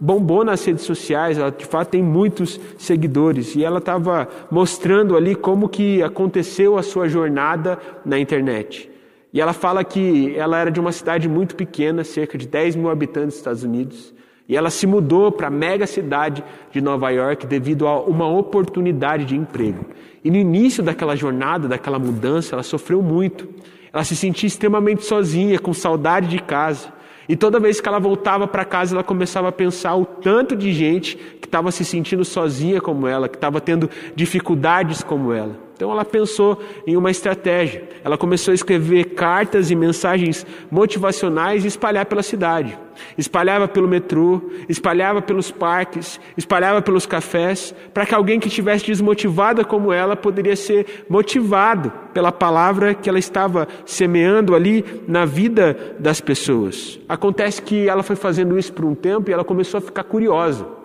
bombou 0.00 0.44
nas 0.44 0.64
redes 0.64 0.84
sociais, 0.84 1.36
ela 1.36 1.50
de 1.50 1.64
fato 1.66 1.88
tem 1.88 2.02
muitos 2.02 2.60
seguidores 2.78 3.56
e 3.56 3.64
ela 3.64 3.78
estava 3.78 4.28
mostrando 4.50 5.16
ali 5.16 5.34
como 5.34 5.68
que 5.68 6.00
aconteceu 6.00 6.78
a 6.78 6.82
sua 6.82 7.08
jornada 7.08 7.76
na 8.04 8.18
internet. 8.18 8.88
E 9.32 9.40
ela 9.40 9.52
fala 9.52 9.84
que 9.84 10.34
ela 10.36 10.58
era 10.58 10.70
de 10.70 10.80
uma 10.80 10.92
cidade 10.92 11.28
muito 11.28 11.54
pequena, 11.54 12.02
cerca 12.02 12.36
de 12.36 12.48
10 12.48 12.76
mil 12.76 12.90
habitantes 12.90 13.28
dos 13.28 13.36
Estados 13.36 13.62
Unidos, 13.62 14.12
e 14.48 14.56
ela 14.56 14.68
se 14.68 14.84
mudou 14.84 15.30
para 15.30 15.46
a 15.46 15.50
mega 15.50 15.86
cidade 15.86 16.42
de 16.72 16.80
Nova 16.80 17.08
York 17.10 17.46
devido 17.46 17.86
a 17.86 18.00
uma 18.00 18.26
oportunidade 18.26 19.24
de 19.24 19.36
emprego. 19.36 19.86
E 20.24 20.30
no 20.30 20.36
início 20.36 20.82
daquela 20.82 21.14
jornada, 21.14 21.68
daquela 21.68 22.00
mudança, 22.00 22.56
ela 22.56 22.64
sofreu 22.64 23.00
muito. 23.00 23.48
Ela 23.92 24.02
se 24.02 24.16
sentia 24.16 24.48
extremamente 24.48 25.04
sozinha, 25.04 25.56
com 25.56 25.72
saudade 25.72 26.26
de 26.26 26.40
casa. 26.42 26.92
E 27.28 27.36
toda 27.36 27.60
vez 27.60 27.80
que 27.80 27.88
ela 27.88 28.00
voltava 28.00 28.48
para 28.48 28.64
casa, 28.64 28.92
ela 28.92 29.04
começava 29.04 29.50
a 29.50 29.52
pensar 29.52 29.94
o 29.94 30.04
tanto 30.04 30.56
de 30.56 30.72
gente 30.72 31.16
que 31.40 31.46
estava 31.46 31.70
se 31.70 31.84
sentindo 31.84 32.24
sozinha 32.24 32.80
como 32.80 33.06
ela, 33.06 33.28
que 33.28 33.36
estava 33.36 33.60
tendo 33.60 33.88
dificuldades 34.16 35.00
como 35.04 35.32
ela. 35.32 35.69
Então 35.80 35.90
ela 35.90 36.04
pensou 36.04 36.60
em 36.86 36.94
uma 36.94 37.10
estratégia. 37.10 37.88
Ela 38.04 38.18
começou 38.18 38.52
a 38.52 38.54
escrever 38.54 39.14
cartas 39.14 39.70
e 39.70 39.74
mensagens 39.74 40.46
motivacionais 40.70 41.64
e 41.64 41.68
espalhar 41.68 42.04
pela 42.04 42.22
cidade. 42.22 42.78
Espalhava 43.16 43.66
pelo 43.66 43.88
metrô, 43.88 44.42
espalhava 44.68 45.22
pelos 45.22 45.50
parques, 45.50 46.20
espalhava 46.36 46.82
pelos 46.82 47.06
cafés, 47.06 47.74
para 47.94 48.04
que 48.04 48.14
alguém 48.14 48.38
que 48.38 48.48
estivesse 48.48 48.84
desmotivada 48.84 49.64
como 49.64 49.90
ela 49.90 50.14
poderia 50.14 50.54
ser 50.54 51.06
motivado 51.08 51.90
pela 52.12 52.30
palavra 52.30 52.92
que 52.92 53.08
ela 53.08 53.18
estava 53.18 53.66
semeando 53.86 54.54
ali 54.54 54.84
na 55.08 55.24
vida 55.24 55.96
das 55.98 56.20
pessoas. 56.20 57.00
Acontece 57.08 57.62
que 57.62 57.88
ela 57.88 58.02
foi 58.02 58.16
fazendo 58.16 58.58
isso 58.58 58.70
por 58.70 58.84
um 58.84 58.94
tempo 58.94 59.30
e 59.30 59.32
ela 59.32 59.44
começou 59.44 59.78
a 59.78 59.80
ficar 59.80 60.04
curiosa 60.04 60.79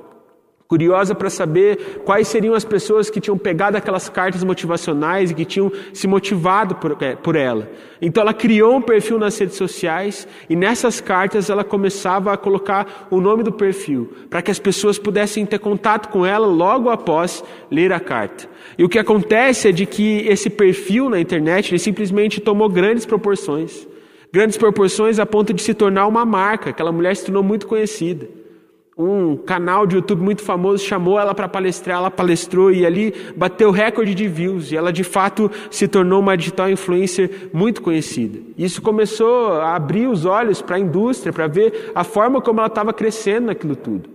curiosa 0.68 1.14
para 1.14 1.30
saber 1.30 2.02
quais 2.04 2.28
seriam 2.28 2.56
as 2.56 2.66
pessoas 2.66 3.10
que 3.10 3.22
tinham 3.22 3.38
pegado 3.38 3.78
aquelas 3.78 4.10
cartas 4.10 4.44
motivacionais 4.44 5.30
e 5.30 5.36
que 5.36 5.46
tinham 5.46 5.72
se 5.94 6.08
motivado 6.08 6.76
por, 6.76 6.98
é, 7.02 7.16
por 7.16 7.36
ela. 7.36 7.70
Então 8.02 8.22
ela 8.22 8.34
criou 8.34 8.76
um 8.76 8.82
perfil 8.82 9.20
nas 9.20 9.38
redes 9.38 9.58
sociais 9.58 10.28
e 10.50 10.56
nessas 10.56 11.00
cartas 11.00 11.50
ela 11.50 11.64
começava 11.64 12.34
a 12.34 12.38
colocar 12.38 13.08
o 13.12 13.22
nome 13.22 13.44
do 13.44 13.52
perfil 13.52 14.12
para 14.30 14.42
que 14.42 14.50
as 14.50 14.58
pessoas 14.58 14.98
pudessem 14.98 15.46
ter 15.46 15.60
contato 15.60 16.10
com 16.10 16.26
ela 16.26 16.48
logo 16.48 16.90
após 16.90 17.44
ler 17.70 17.94
a 17.94 18.00
carta. 18.00 18.50
E 18.78 18.84
o 18.84 18.90
que 18.90 18.98
acontece 18.98 19.70
é 19.70 19.72
de 19.72 19.86
que 19.86 20.28
esse 20.28 20.50
perfil 20.50 21.10
na 21.10 21.20
internet 21.20 21.72
ele 21.72 21.80
simplesmente 21.80 22.42
tomou 22.42 22.68
grandes 22.68 23.06
proporções. 23.06 23.88
Grandes 24.34 24.58
proporções 24.58 25.20
a 25.20 25.26
ponto 25.26 25.54
de 25.54 25.62
se 25.62 25.74
tornar 25.74 26.08
uma 26.08 26.26
marca. 26.26 26.72
Aquela 26.72 26.92
mulher 26.92 27.16
se 27.16 27.26
tornou 27.26 27.44
muito 27.44 27.68
conhecida 27.68 28.45
um 28.98 29.36
canal 29.36 29.86
de 29.86 29.98
YouTube 29.98 30.22
muito 30.22 30.42
famoso 30.42 30.84
chamou 30.84 31.20
ela 31.20 31.36
para 31.36 31.50
palestrar, 31.50 31.98
ela 31.98 32.10
palestrou 32.10 32.72
e 32.72 32.86
ali 32.86 33.14
bateu 33.36 33.70
recorde 33.70 34.16
de 34.16 34.28
views 34.28 34.72
e 34.72 34.78
ela 34.78 34.92
de 34.94 35.04
fato 35.04 35.52
se 35.70 35.86
tornou 35.86 36.22
uma 36.22 36.38
digital 36.38 36.70
influencer 36.70 37.50
muito 37.52 37.82
conhecida. 37.82 38.40
Isso 38.58 38.82
começou 38.82 39.54
a 39.54 39.76
abrir 39.76 40.08
os 40.08 40.24
olhos 40.24 40.62
para 40.62 40.78
a 40.78 40.80
indústria, 40.80 41.34
para 41.34 41.48
ver 41.48 41.92
a 41.94 42.06
forma 42.06 42.40
como 42.42 42.62
ela 42.62 42.68
estava 42.68 42.94
crescendo 42.94 43.48
naquilo 43.48 43.76
tudo. 43.76 44.10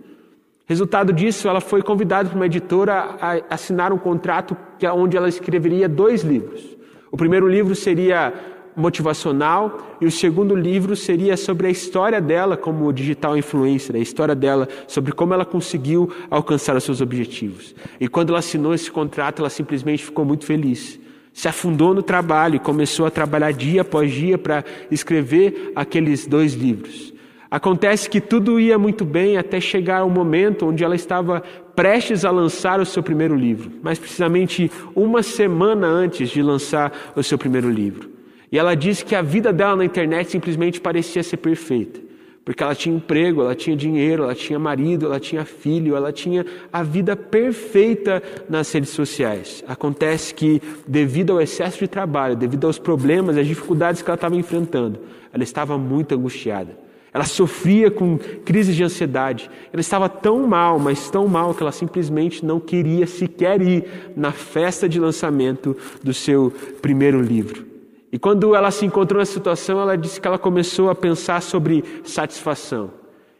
Resultado 0.66 1.12
disso, 1.12 1.48
ela 1.48 1.60
foi 1.60 1.82
convidada 1.82 2.30
por 2.30 2.36
uma 2.36 2.46
editora 2.46 3.16
a 3.20 3.54
assinar 3.54 3.92
um 3.92 3.98
contrato 3.98 4.56
onde 4.94 5.16
ela 5.16 5.28
escreveria 5.28 5.88
dois 5.88 6.22
livros. 6.22 6.64
O 7.10 7.16
primeiro 7.16 7.48
livro 7.48 7.74
seria 7.74 8.32
motivacional 8.80 9.96
e 10.00 10.06
o 10.06 10.10
segundo 10.10 10.56
livro 10.56 10.96
seria 10.96 11.36
sobre 11.36 11.66
a 11.66 11.70
história 11.70 12.20
dela 12.20 12.56
como 12.56 12.92
digital 12.92 13.36
influencer, 13.36 13.94
a 13.94 13.98
história 13.98 14.34
dela 14.34 14.68
sobre 14.88 15.12
como 15.12 15.34
ela 15.34 15.44
conseguiu 15.44 16.10
alcançar 16.30 16.76
os 16.76 16.84
seus 16.84 17.00
objetivos. 17.00 17.74
E 18.00 18.08
quando 18.08 18.30
ela 18.30 18.38
assinou 18.38 18.74
esse 18.74 18.90
contrato, 18.90 19.40
ela 19.40 19.50
simplesmente 19.50 20.04
ficou 20.04 20.24
muito 20.24 20.44
feliz. 20.44 20.98
Se 21.32 21.46
afundou 21.46 21.94
no 21.94 22.02
trabalho 22.02 22.56
e 22.56 22.58
começou 22.58 23.06
a 23.06 23.10
trabalhar 23.10 23.52
dia 23.52 23.82
após 23.82 24.12
dia 24.12 24.36
para 24.36 24.64
escrever 24.90 25.72
aqueles 25.76 26.26
dois 26.26 26.54
livros. 26.54 27.14
Acontece 27.50 28.08
que 28.08 28.20
tudo 28.20 28.60
ia 28.60 28.78
muito 28.78 29.04
bem 29.04 29.36
até 29.36 29.60
chegar 29.60 30.04
o 30.04 30.10
momento 30.10 30.66
onde 30.66 30.84
ela 30.84 30.94
estava 30.94 31.42
prestes 31.74 32.24
a 32.24 32.30
lançar 32.30 32.78
o 32.78 32.86
seu 32.86 33.02
primeiro 33.02 33.34
livro, 33.34 33.72
mais 33.82 33.98
precisamente 33.98 34.70
uma 34.94 35.20
semana 35.20 35.88
antes 35.88 36.30
de 36.30 36.42
lançar 36.42 36.92
o 37.16 37.22
seu 37.24 37.36
primeiro 37.36 37.68
livro. 37.68 38.19
E 38.50 38.58
ela 38.58 38.74
disse 38.74 39.04
que 39.04 39.14
a 39.14 39.22
vida 39.22 39.52
dela 39.52 39.76
na 39.76 39.84
internet 39.84 40.30
simplesmente 40.30 40.80
parecia 40.80 41.22
ser 41.22 41.36
perfeita. 41.36 42.00
Porque 42.44 42.62
ela 42.62 42.74
tinha 42.74 42.96
emprego, 42.96 43.42
ela 43.42 43.54
tinha 43.54 43.76
dinheiro, 43.76 44.24
ela 44.24 44.34
tinha 44.34 44.58
marido, 44.58 45.06
ela 45.06 45.20
tinha 45.20 45.44
filho, 45.44 45.94
ela 45.94 46.10
tinha 46.10 46.44
a 46.72 46.82
vida 46.82 47.14
perfeita 47.14 48.22
nas 48.48 48.72
redes 48.72 48.90
sociais. 48.90 49.62
Acontece 49.68 50.34
que, 50.34 50.60
devido 50.86 51.32
ao 51.32 51.40
excesso 51.40 51.78
de 51.78 51.86
trabalho, 51.86 52.34
devido 52.34 52.66
aos 52.66 52.78
problemas, 52.78 53.36
às 53.36 53.46
dificuldades 53.46 54.02
que 54.02 54.10
ela 54.10 54.16
estava 54.16 54.34
enfrentando, 54.34 54.98
ela 55.32 55.44
estava 55.44 55.78
muito 55.78 56.14
angustiada. 56.14 56.76
Ela 57.12 57.24
sofria 57.24 57.90
com 57.90 58.18
crises 58.44 58.74
de 58.74 58.82
ansiedade. 58.82 59.50
Ela 59.72 59.80
estava 59.80 60.08
tão 60.08 60.46
mal, 60.46 60.78
mas 60.78 61.10
tão 61.10 61.28
mal, 61.28 61.54
que 61.54 61.62
ela 61.62 61.72
simplesmente 61.72 62.44
não 62.44 62.58
queria 62.58 63.06
sequer 63.06 63.60
ir 63.60 63.84
na 64.16 64.32
festa 64.32 64.88
de 64.88 64.98
lançamento 64.98 65.76
do 66.02 66.14
seu 66.14 66.52
primeiro 66.80 67.20
livro. 67.20 67.69
E 68.12 68.18
quando 68.18 68.54
ela 68.54 68.70
se 68.70 68.84
encontrou 68.84 69.20
nessa 69.20 69.32
situação, 69.32 69.80
ela 69.80 69.96
disse 69.96 70.20
que 70.20 70.26
ela 70.26 70.38
começou 70.38 70.90
a 70.90 70.94
pensar 70.94 71.40
sobre 71.40 71.84
satisfação. 72.02 72.90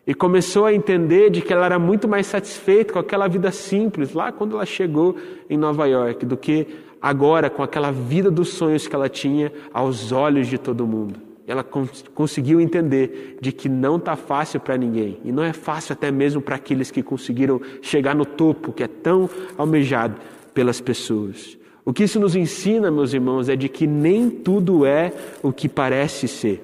E 0.07 0.15
começou 0.15 0.65
a 0.65 0.73
entender 0.73 1.31
de 1.31 1.41
que 1.41 1.53
ela 1.53 1.67
era 1.67 1.79
muito 1.79 2.09
mais 2.09 2.27
satisfeita 2.27 2.93
com 2.93 2.99
aquela 2.99 3.29
vida 3.29 3.50
simples 3.50 4.12
lá 4.12 4.33
quando 4.33 4.57
ela 4.57 4.67
chegou 4.67 5.17
em 5.49 5.57
Nova 5.57 5.87
York 5.87 6.25
do 6.25 6.37
que 6.37 6.67
agora 7.00 7.50
com 7.50 7.62
aquela 7.62 7.91
vida 7.91 8.31
dos 8.31 8.50
sonhos 8.50 8.87
que 8.87 8.95
ela 8.95 9.09
tinha 9.09 9.53
aos 9.73 10.12
olhos 10.12 10.47
de 10.47 10.59
todo 10.59 10.87
mundo. 10.87 11.21
Ela 11.47 11.65
cons 11.65 12.05
conseguiu 12.15 12.61
entender 12.61 13.39
de 13.41 13.50
que 13.50 13.69
não 13.69 13.97
está 13.97 14.15
fácil 14.15 14.61
para 14.61 14.77
ninguém 14.77 15.19
e 15.25 15.33
não 15.33 15.43
é 15.43 15.53
fácil 15.53 15.93
até 15.93 16.11
mesmo 16.11 16.41
para 16.41 16.57
aqueles 16.57 16.91
que 16.91 17.03
conseguiram 17.03 17.61
chegar 17.83 18.15
no 18.15 18.25
topo 18.25 18.73
que 18.73 18.85
é 18.85 18.89
tão 18.89 19.29
almejado 19.59 20.17
pelas 20.55 20.81
pessoas. 20.81 21.60
O 21.90 21.92
que 21.92 22.04
isso 22.04 22.20
nos 22.20 22.37
ensina, 22.37 22.88
meus 22.88 23.12
irmãos, 23.12 23.49
é 23.49 23.56
de 23.56 23.68
que 23.68 23.85
nem 23.85 24.30
tudo 24.30 24.87
é 24.87 25.12
o 25.42 25.52
que 25.52 25.68
parece 25.68 26.28
ser. 26.28 26.62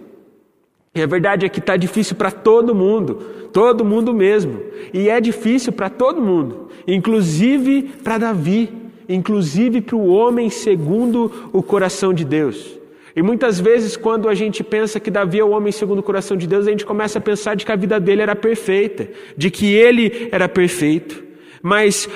E 0.94 1.02
a 1.02 1.06
verdade 1.06 1.44
é 1.44 1.48
que 1.48 1.58
está 1.58 1.76
difícil 1.76 2.14
para 2.14 2.30
todo 2.30 2.72
mundo, 2.72 3.14
todo 3.52 3.84
mundo 3.84 4.14
mesmo. 4.14 4.60
E 4.94 5.08
é 5.08 5.20
difícil 5.20 5.72
para 5.72 5.90
todo 5.90 6.22
mundo, 6.22 6.68
inclusive 6.86 7.82
para 8.04 8.18
Davi, 8.18 8.72
inclusive 9.08 9.80
para 9.80 9.96
o 9.96 10.06
homem 10.06 10.48
segundo 10.48 11.50
o 11.52 11.60
coração 11.60 12.14
de 12.14 12.24
Deus. 12.24 12.78
E 13.16 13.20
muitas 13.20 13.58
vezes, 13.58 13.96
quando 13.96 14.28
a 14.28 14.34
gente 14.34 14.62
pensa 14.62 15.00
que 15.00 15.10
Davi 15.10 15.40
é 15.40 15.44
o 15.44 15.50
homem 15.50 15.72
segundo 15.72 15.98
o 15.98 16.04
coração 16.04 16.36
de 16.36 16.46
Deus, 16.46 16.68
a 16.68 16.70
gente 16.70 16.86
começa 16.86 17.18
a 17.18 17.20
pensar 17.20 17.56
de 17.56 17.66
que 17.66 17.72
a 17.72 17.76
vida 17.76 17.98
dele 17.98 18.22
era 18.22 18.36
perfeita, 18.36 19.08
de 19.36 19.50
que 19.50 19.74
ele 19.74 20.28
era 20.30 20.48
perfeito. 20.48 21.20
Mas 21.60 22.08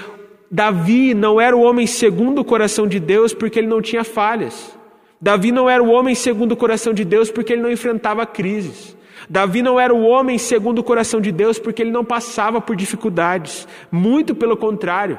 Davi 0.50 1.14
não 1.14 1.40
era 1.40 1.57
o 1.57 1.61
homem 1.61 1.87
segundo 1.87 2.40
o 2.40 2.45
coração 2.45 2.87
de 2.87 2.99
Deus 2.99 3.33
porque 3.33 3.61
ele 3.61 3.69
não 3.69 3.80
tinha 3.80 4.02
falhas. 4.02 4.76
Davi 5.21 5.52
não 5.52 5.71
era 5.71 5.80
o 5.80 5.90
homem 5.90 6.14
segundo 6.14 6.52
o 6.52 6.57
coração 6.57 6.92
de 6.92 7.04
Deus 7.04 7.30
porque 7.30 7.52
ele 7.52 7.62
não 7.62 7.71
enfrentava 7.71 8.26
crises. 8.26 8.97
Davi 9.28 9.62
não 9.62 9.78
era 9.78 9.95
o 9.95 10.02
homem 10.02 10.38
segundo 10.38 10.80
o 10.80 10.83
coração 10.83 11.21
de 11.21 11.30
Deus 11.30 11.59
porque 11.59 11.83
ele 11.83 11.92
não 11.92 12.04
passava 12.04 12.61
por 12.61 12.75
dificuldades. 12.75 13.69
Muito 13.92 14.35
pelo 14.35 14.57
contrário. 14.57 15.19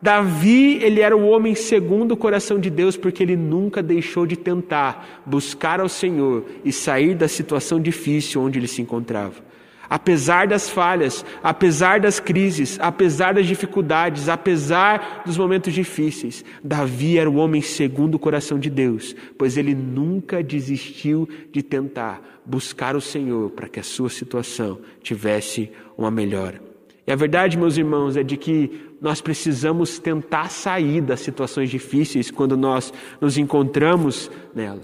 Davi, 0.00 0.82
ele 0.82 1.00
era 1.00 1.16
o 1.16 1.28
homem 1.28 1.54
segundo 1.54 2.12
o 2.12 2.16
coração 2.16 2.58
de 2.58 2.68
Deus 2.68 2.96
porque 2.96 3.22
ele 3.22 3.36
nunca 3.36 3.80
deixou 3.80 4.26
de 4.26 4.36
tentar 4.36 5.22
buscar 5.24 5.78
ao 5.78 5.88
Senhor 5.88 6.44
e 6.64 6.72
sair 6.72 7.14
da 7.14 7.28
situação 7.28 7.80
difícil 7.80 8.42
onde 8.42 8.58
ele 8.58 8.66
se 8.66 8.82
encontrava. 8.82 9.51
Apesar 9.92 10.46
das 10.46 10.70
falhas, 10.70 11.22
apesar 11.42 12.00
das 12.00 12.18
crises, 12.18 12.78
apesar 12.80 13.34
das 13.34 13.46
dificuldades, 13.46 14.26
apesar 14.26 15.22
dos 15.26 15.36
momentos 15.36 15.74
difíceis, 15.74 16.42
Davi 16.64 17.18
era 17.18 17.28
o 17.28 17.36
homem 17.36 17.60
segundo 17.60 18.14
o 18.14 18.18
coração 18.18 18.58
de 18.58 18.70
Deus, 18.70 19.14
pois 19.36 19.58
ele 19.58 19.74
nunca 19.74 20.42
desistiu 20.42 21.28
de 21.52 21.62
tentar 21.62 22.22
buscar 22.42 22.96
o 22.96 23.02
Senhor 23.02 23.50
para 23.50 23.68
que 23.68 23.80
a 23.80 23.82
sua 23.82 24.08
situação 24.08 24.78
tivesse 25.02 25.70
uma 25.94 26.10
melhora. 26.10 26.58
E 27.06 27.12
a 27.12 27.16
verdade, 27.16 27.58
meus 27.58 27.76
irmãos, 27.76 28.16
é 28.16 28.22
de 28.22 28.38
que 28.38 28.94
nós 28.98 29.20
precisamos 29.20 29.98
tentar 29.98 30.48
sair 30.48 31.02
das 31.02 31.20
situações 31.20 31.68
difíceis 31.68 32.30
quando 32.30 32.56
nós 32.56 32.94
nos 33.20 33.36
encontramos 33.36 34.30
nela. 34.54 34.80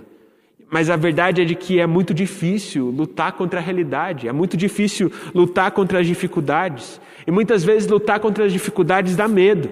Mas 0.71 0.91
a 0.91 0.97
verdade 0.97 1.41
é 1.41 1.45
de 1.45 1.55
que 1.55 1.81
é 1.81 1.87
muito 1.87 2.13
difícil 2.13 2.91
lutar 2.91 3.33
contra 3.33 3.59
a 3.59 3.63
realidade, 3.63 4.29
é 4.29 4.33
muito 4.33 4.57
difícil 4.57 5.11
lutar 5.35 5.71
contra 5.71 6.01
as 6.01 6.07
dificuldades. 6.07 7.01
E 7.27 7.31
muitas 7.31 7.65
vezes 7.65 7.89
lutar 7.89 8.21
contra 8.21 8.45
as 8.45 8.53
dificuldades 8.53 9.17
dá 9.17 9.27
medo. 9.27 9.71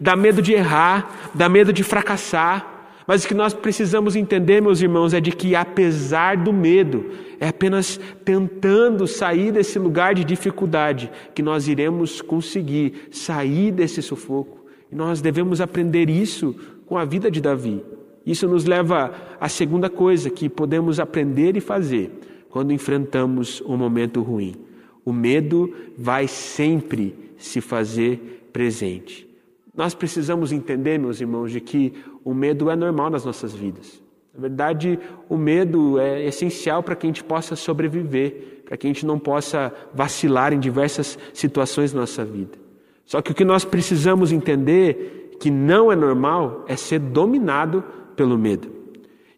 Dá 0.00 0.14
medo 0.14 0.42
de 0.42 0.52
errar, 0.52 1.30
dá 1.34 1.48
medo 1.48 1.72
de 1.72 1.82
fracassar. 1.82 2.74
Mas 3.06 3.24
o 3.24 3.28
que 3.28 3.34
nós 3.34 3.54
precisamos 3.54 4.16
entender, 4.16 4.60
meus 4.60 4.82
irmãos, 4.82 5.14
é 5.14 5.20
de 5.20 5.30
que 5.30 5.54
apesar 5.54 6.36
do 6.36 6.52
medo, 6.52 7.12
é 7.38 7.48
apenas 7.48 8.00
tentando 8.24 9.06
sair 9.06 9.52
desse 9.52 9.78
lugar 9.78 10.14
de 10.14 10.24
dificuldade 10.24 11.10
que 11.34 11.42
nós 11.42 11.68
iremos 11.68 12.20
conseguir 12.20 13.08
sair 13.10 13.70
desse 13.70 14.02
sufoco. 14.02 14.66
E 14.90 14.94
nós 14.94 15.20
devemos 15.20 15.60
aprender 15.60 16.10
isso 16.10 16.54
com 16.86 16.98
a 16.98 17.04
vida 17.04 17.30
de 17.30 17.40
Davi. 17.40 17.82
Isso 18.26 18.48
nos 18.48 18.64
leva 18.64 19.14
à 19.40 19.48
segunda 19.48 19.88
coisa 19.88 20.28
que 20.28 20.48
podemos 20.48 20.98
aprender 20.98 21.56
e 21.56 21.60
fazer 21.60 22.10
quando 22.50 22.72
enfrentamos 22.72 23.62
um 23.64 23.76
momento 23.76 24.20
ruim. 24.20 24.56
O 25.04 25.12
medo 25.12 25.72
vai 25.96 26.26
sempre 26.26 27.14
se 27.38 27.60
fazer 27.60 28.48
presente. 28.52 29.28
Nós 29.76 29.94
precisamos 29.94 30.50
entender, 30.50 30.98
meus 30.98 31.20
irmãos, 31.20 31.52
de 31.52 31.60
que 31.60 31.92
o 32.24 32.34
medo 32.34 32.68
é 32.68 32.74
normal 32.74 33.10
nas 33.10 33.24
nossas 33.24 33.54
vidas. 33.54 34.02
Na 34.34 34.40
verdade, 34.40 34.98
o 35.28 35.36
medo 35.36 35.98
é 35.98 36.24
essencial 36.24 36.82
para 36.82 36.96
que 36.96 37.06
a 37.06 37.10
gente 37.10 37.22
possa 37.22 37.54
sobreviver, 37.54 38.62
para 38.64 38.76
que 38.76 38.86
a 38.86 38.90
gente 38.90 39.06
não 39.06 39.18
possa 39.18 39.72
vacilar 39.94 40.52
em 40.52 40.58
diversas 40.58 41.18
situações 41.32 41.92
da 41.92 42.00
nossa 42.00 42.24
vida. 42.24 42.58
Só 43.04 43.22
que 43.22 43.30
o 43.30 43.34
que 43.34 43.44
nós 43.44 43.64
precisamos 43.64 44.32
entender 44.32 45.36
que 45.38 45.50
não 45.50 45.92
é 45.92 45.96
normal 45.96 46.64
é 46.66 46.74
ser 46.74 46.98
dominado 46.98 47.84
pelo 48.16 48.38
medo. 48.38 48.68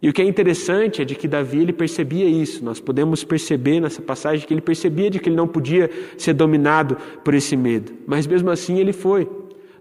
E 0.00 0.08
o 0.08 0.12
que 0.12 0.22
é 0.22 0.24
interessante 0.24 1.02
é 1.02 1.04
de 1.04 1.16
que 1.16 1.26
Davi 1.26 1.58
ele 1.58 1.72
percebia 1.72 2.26
isso. 2.26 2.64
Nós 2.64 2.80
podemos 2.80 3.24
perceber 3.24 3.80
nessa 3.80 4.00
passagem 4.00 4.46
que 4.46 4.54
ele 4.54 4.60
percebia 4.60 5.10
de 5.10 5.18
que 5.18 5.28
ele 5.28 5.34
não 5.36 5.48
podia 5.48 5.90
ser 6.16 6.34
dominado 6.34 6.96
por 7.24 7.34
esse 7.34 7.56
medo. 7.56 7.92
Mas 8.06 8.24
mesmo 8.26 8.48
assim 8.48 8.78
ele 8.78 8.92
foi. 8.92 9.28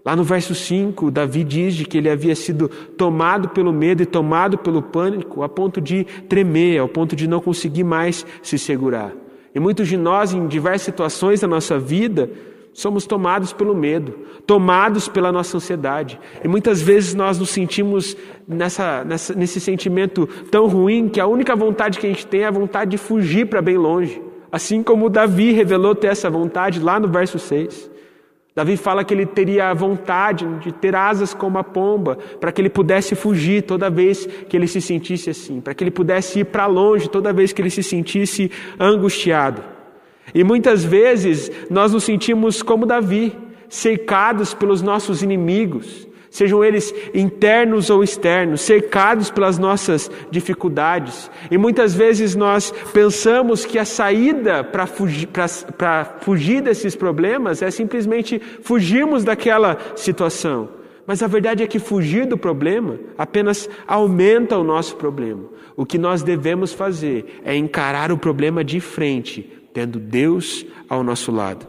Lá 0.04 0.16
no 0.16 0.24
verso 0.24 0.54
5, 0.54 1.10
Davi 1.10 1.44
diz 1.44 1.74
de 1.74 1.84
que 1.84 1.98
ele 1.98 2.08
havia 2.08 2.34
sido 2.34 2.68
tomado 2.68 3.50
pelo 3.50 3.72
medo 3.72 4.02
e 4.02 4.06
tomado 4.06 4.58
pelo 4.58 4.82
pânico 4.82 5.42
a 5.42 5.48
ponto 5.48 5.80
de 5.80 6.04
tremer, 6.28 6.80
ao 6.80 6.88
ponto 6.88 7.14
de 7.14 7.28
não 7.28 7.40
conseguir 7.40 7.84
mais 7.84 8.26
se 8.42 8.58
segurar. 8.58 9.14
E 9.54 9.60
muitos 9.60 9.86
de 9.86 9.96
nós, 9.96 10.32
em 10.32 10.46
diversas 10.46 10.82
situações 10.82 11.40
da 11.40 11.46
nossa 11.46 11.78
vida, 11.78 12.30
Somos 12.78 13.06
tomados 13.06 13.52
pelo 13.52 13.74
medo, 13.74 14.12
tomados 14.46 15.08
pela 15.08 15.32
nossa 15.32 15.56
ansiedade. 15.56 16.16
E 16.44 16.46
muitas 16.46 16.80
vezes 16.80 17.12
nós 17.12 17.36
nos 17.36 17.50
sentimos 17.50 18.16
nessa, 18.46 19.02
nessa, 19.02 19.34
nesse 19.34 19.60
sentimento 19.60 20.28
tão 20.48 20.68
ruim 20.68 21.08
que 21.08 21.18
a 21.18 21.26
única 21.26 21.56
vontade 21.56 21.98
que 21.98 22.06
a 22.06 22.08
gente 22.08 22.24
tem 22.24 22.42
é 22.42 22.46
a 22.46 22.52
vontade 22.52 22.92
de 22.92 22.96
fugir 22.96 23.46
para 23.46 23.60
bem 23.60 23.76
longe. 23.76 24.22
Assim 24.52 24.80
como 24.80 25.10
Davi 25.10 25.50
revelou 25.50 25.92
ter 25.92 26.06
essa 26.06 26.30
vontade 26.30 26.78
lá 26.78 27.00
no 27.00 27.08
verso 27.08 27.36
6. 27.36 27.90
Davi 28.54 28.76
fala 28.76 29.02
que 29.02 29.12
ele 29.12 29.26
teria 29.26 29.70
a 29.70 29.74
vontade 29.74 30.46
de 30.60 30.70
ter 30.70 30.94
asas 30.94 31.34
como 31.34 31.58
a 31.58 31.64
pomba, 31.64 32.16
para 32.38 32.52
que 32.52 32.60
ele 32.60 32.70
pudesse 32.70 33.16
fugir 33.16 33.62
toda 33.62 33.90
vez 33.90 34.24
que 34.48 34.56
ele 34.56 34.68
se 34.68 34.80
sentisse 34.80 35.28
assim, 35.28 35.60
para 35.60 35.74
que 35.74 35.82
ele 35.82 35.90
pudesse 35.90 36.38
ir 36.38 36.44
para 36.44 36.66
longe 36.66 37.10
toda 37.10 37.32
vez 37.32 37.52
que 37.52 37.60
ele 37.60 37.70
se 37.70 37.82
sentisse 37.82 38.52
angustiado. 38.78 39.77
E 40.34 40.44
muitas 40.44 40.84
vezes 40.84 41.50
nós 41.70 41.92
nos 41.92 42.04
sentimos 42.04 42.62
como 42.62 42.86
Davi, 42.86 43.36
cercados 43.68 44.54
pelos 44.54 44.82
nossos 44.82 45.22
inimigos, 45.22 46.08
sejam 46.30 46.64
eles 46.64 46.94
internos 47.14 47.90
ou 47.90 48.02
externos, 48.02 48.60
cercados 48.60 49.30
pelas 49.30 49.58
nossas 49.58 50.10
dificuldades. 50.30 51.30
E 51.50 51.58
muitas 51.58 51.94
vezes 51.94 52.34
nós 52.34 52.72
pensamos 52.92 53.64
que 53.64 53.78
a 53.78 53.84
saída 53.84 54.62
para 54.62 54.86
fugir, 54.86 55.28
fugir 56.20 56.60
desses 56.60 56.94
problemas 56.94 57.62
é 57.62 57.70
simplesmente 57.70 58.40
fugirmos 58.62 59.24
daquela 59.24 59.78
situação. 59.96 60.76
Mas 61.06 61.22
a 61.22 61.26
verdade 61.26 61.62
é 61.62 61.66
que 61.66 61.78
fugir 61.78 62.26
do 62.26 62.36
problema 62.36 62.98
apenas 63.16 63.68
aumenta 63.86 64.58
o 64.58 64.64
nosso 64.64 64.96
problema. 64.96 65.44
O 65.74 65.86
que 65.86 65.96
nós 65.96 66.22
devemos 66.22 66.74
fazer 66.74 67.40
é 67.44 67.56
encarar 67.56 68.12
o 68.12 68.18
problema 68.18 68.62
de 68.62 68.78
frente 68.78 69.57
tendo 69.78 70.00
Deus 70.00 70.66
ao 70.88 71.04
nosso 71.04 71.30
lado. 71.30 71.64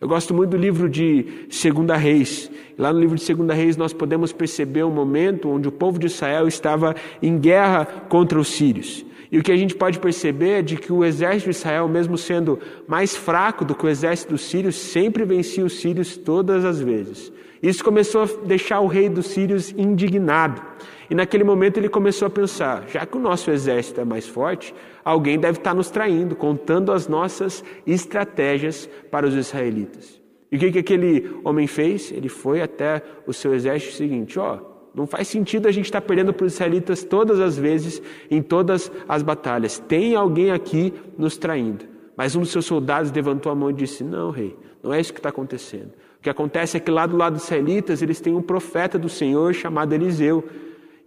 Eu 0.00 0.08
gosto 0.08 0.34
muito 0.34 0.50
do 0.50 0.56
livro 0.56 0.88
de 0.88 1.46
Segunda 1.48 1.96
Reis. 1.96 2.50
Lá 2.76 2.92
no 2.92 2.98
livro 2.98 3.14
de 3.14 3.22
Segunda 3.22 3.54
Reis 3.54 3.76
nós 3.76 3.92
podemos 3.92 4.32
perceber 4.32 4.82
um 4.82 4.90
momento 4.90 5.48
onde 5.48 5.68
o 5.68 5.70
povo 5.70 6.00
de 6.00 6.06
Israel 6.06 6.48
estava 6.48 6.96
em 7.22 7.38
guerra 7.38 7.86
contra 8.08 8.40
os 8.40 8.48
sírios. 8.48 9.06
E 9.30 9.38
o 9.38 9.42
que 9.44 9.52
a 9.52 9.56
gente 9.56 9.76
pode 9.76 10.00
perceber 10.00 10.50
é 10.50 10.62
de 10.62 10.76
que 10.76 10.92
o 10.92 11.04
exército 11.04 11.48
de 11.48 11.56
Israel, 11.56 11.86
mesmo 11.86 12.18
sendo 12.18 12.58
mais 12.88 13.16
fraco 13.16 13.64
do 13.64 13.72
que 13.72 13.86
o 13.86 13.88
exército 13.88 14.32
dos 14.32 14.42
sírios, 14.42 14.74
sempre 14.74 15.24
vencia 15.24 15.64
os 15.64 15.78
sírios 15.78 16.16
todas 16.16 16.64
as 16.64 16.80
vezes. 16.80 17.32
Isso 17.62 17.84
começou 17.84 18.22
a 18.24 18.46
deixar 18.46 18.80
o 18.80 18.88
rei 18.88 19.08
dos 19.08 19.26
sírios 19.26 19.72
indignado. 19.78 20.60
E 21.10 21.14
naquele 21.14 21.44
momento 21.44 21.78
ele 21.78 21.88
começou 21.88 22.26
a 22.26 22.30
pensar: 22.30 22.86
já 22.88 23.06
que 23.06 23.16
o 23.16 23.20
nosso 23.20 23.50
exército 23.50 24.00
é 24.00 24.04
mais 24.04 24.26
forte, 24.26 24.74
alguém 25.04 25.38
deve 25.38 25.58
estar 25.58 25.74
nos 25.74 25.90
traindo, 25.90 26.36
contando 26.36 26.92
as 26.92 27.08
nossas 27.08 27.64
estratégias 27.86 28.88
para 29.10 29.26
os 29.26 29.34
israelitas. 29.34 30.20
E 30.50 30.56
o 30.56 30.58
que, 30.58 30.72
que 30.72 30.78
aquele 30.78 31.40
homem 31.44 31.66
fez? 31.66 32.10
Ele 32.12 32.28
foi 32.28 32.60
até 32.60 33.02
o 33.26 33.32
seu 33.32 33.54
exército 33.54 33.94
seguinte: 33.94 34.38
ó, 34.38 34.58
não 34.94 35.06
faz 35.06 35.28
sentido 35.28 35.68
a 35.68 35.70
gente 35.70 35.86
estar 35.86 36.00
perdendo 36.00 36.32
para 36.32 36.46
os 36.46 36.54
israelitas 36.54 37.04
todas 37.04 37.40
as 37.40 37.56
vezes, 37.56 38.02
em 38.30 38.42
todas 38.42 38.90
as 39.08 39.22
batalhas. 39.22 39.78
Tem 39.78 40.14
alguém 40.14 40.50
aqui 40.50 40.92
nos 41.16 41.36
traindo. 41.36 41.84
Mas 42.16 42.34
um 42.34 42.40
dos 42.40 42.50
seus 42.50 42.66
soldados 42.66 43.12
levantou 43.12 43.52
a 43.52 43.54
mão 43.54 43.70
e 43.70 43.74
disse: 43.74 44.02
Não, 44.02 44.30
rei, 44.30 44.56
não 44.82 44.92
é 44.92 45.00
isso 45.00 45.12
que 45.12 45.20
está 45.20 45.28
acontecendo. 45.28 45.92
O 46.18 46.22
que 46.22 46.28
acontece 46.28 46.76
é 46.76 46.80
que 46.80 46.90
lá 46.90 47.06
do 47.06 47.16
lado 47.16 47.34
dos 47.34 47.44
israelitas 47.44 48.02
eles 48.02 48.20
têm 48.20 48.34
um 48.34 48.42
profeta 48.42 48.98
do 48.98 49.08
Senhor 49.08 49.54
chamado 49.54 49.92
Eliseu. 49.92 50.44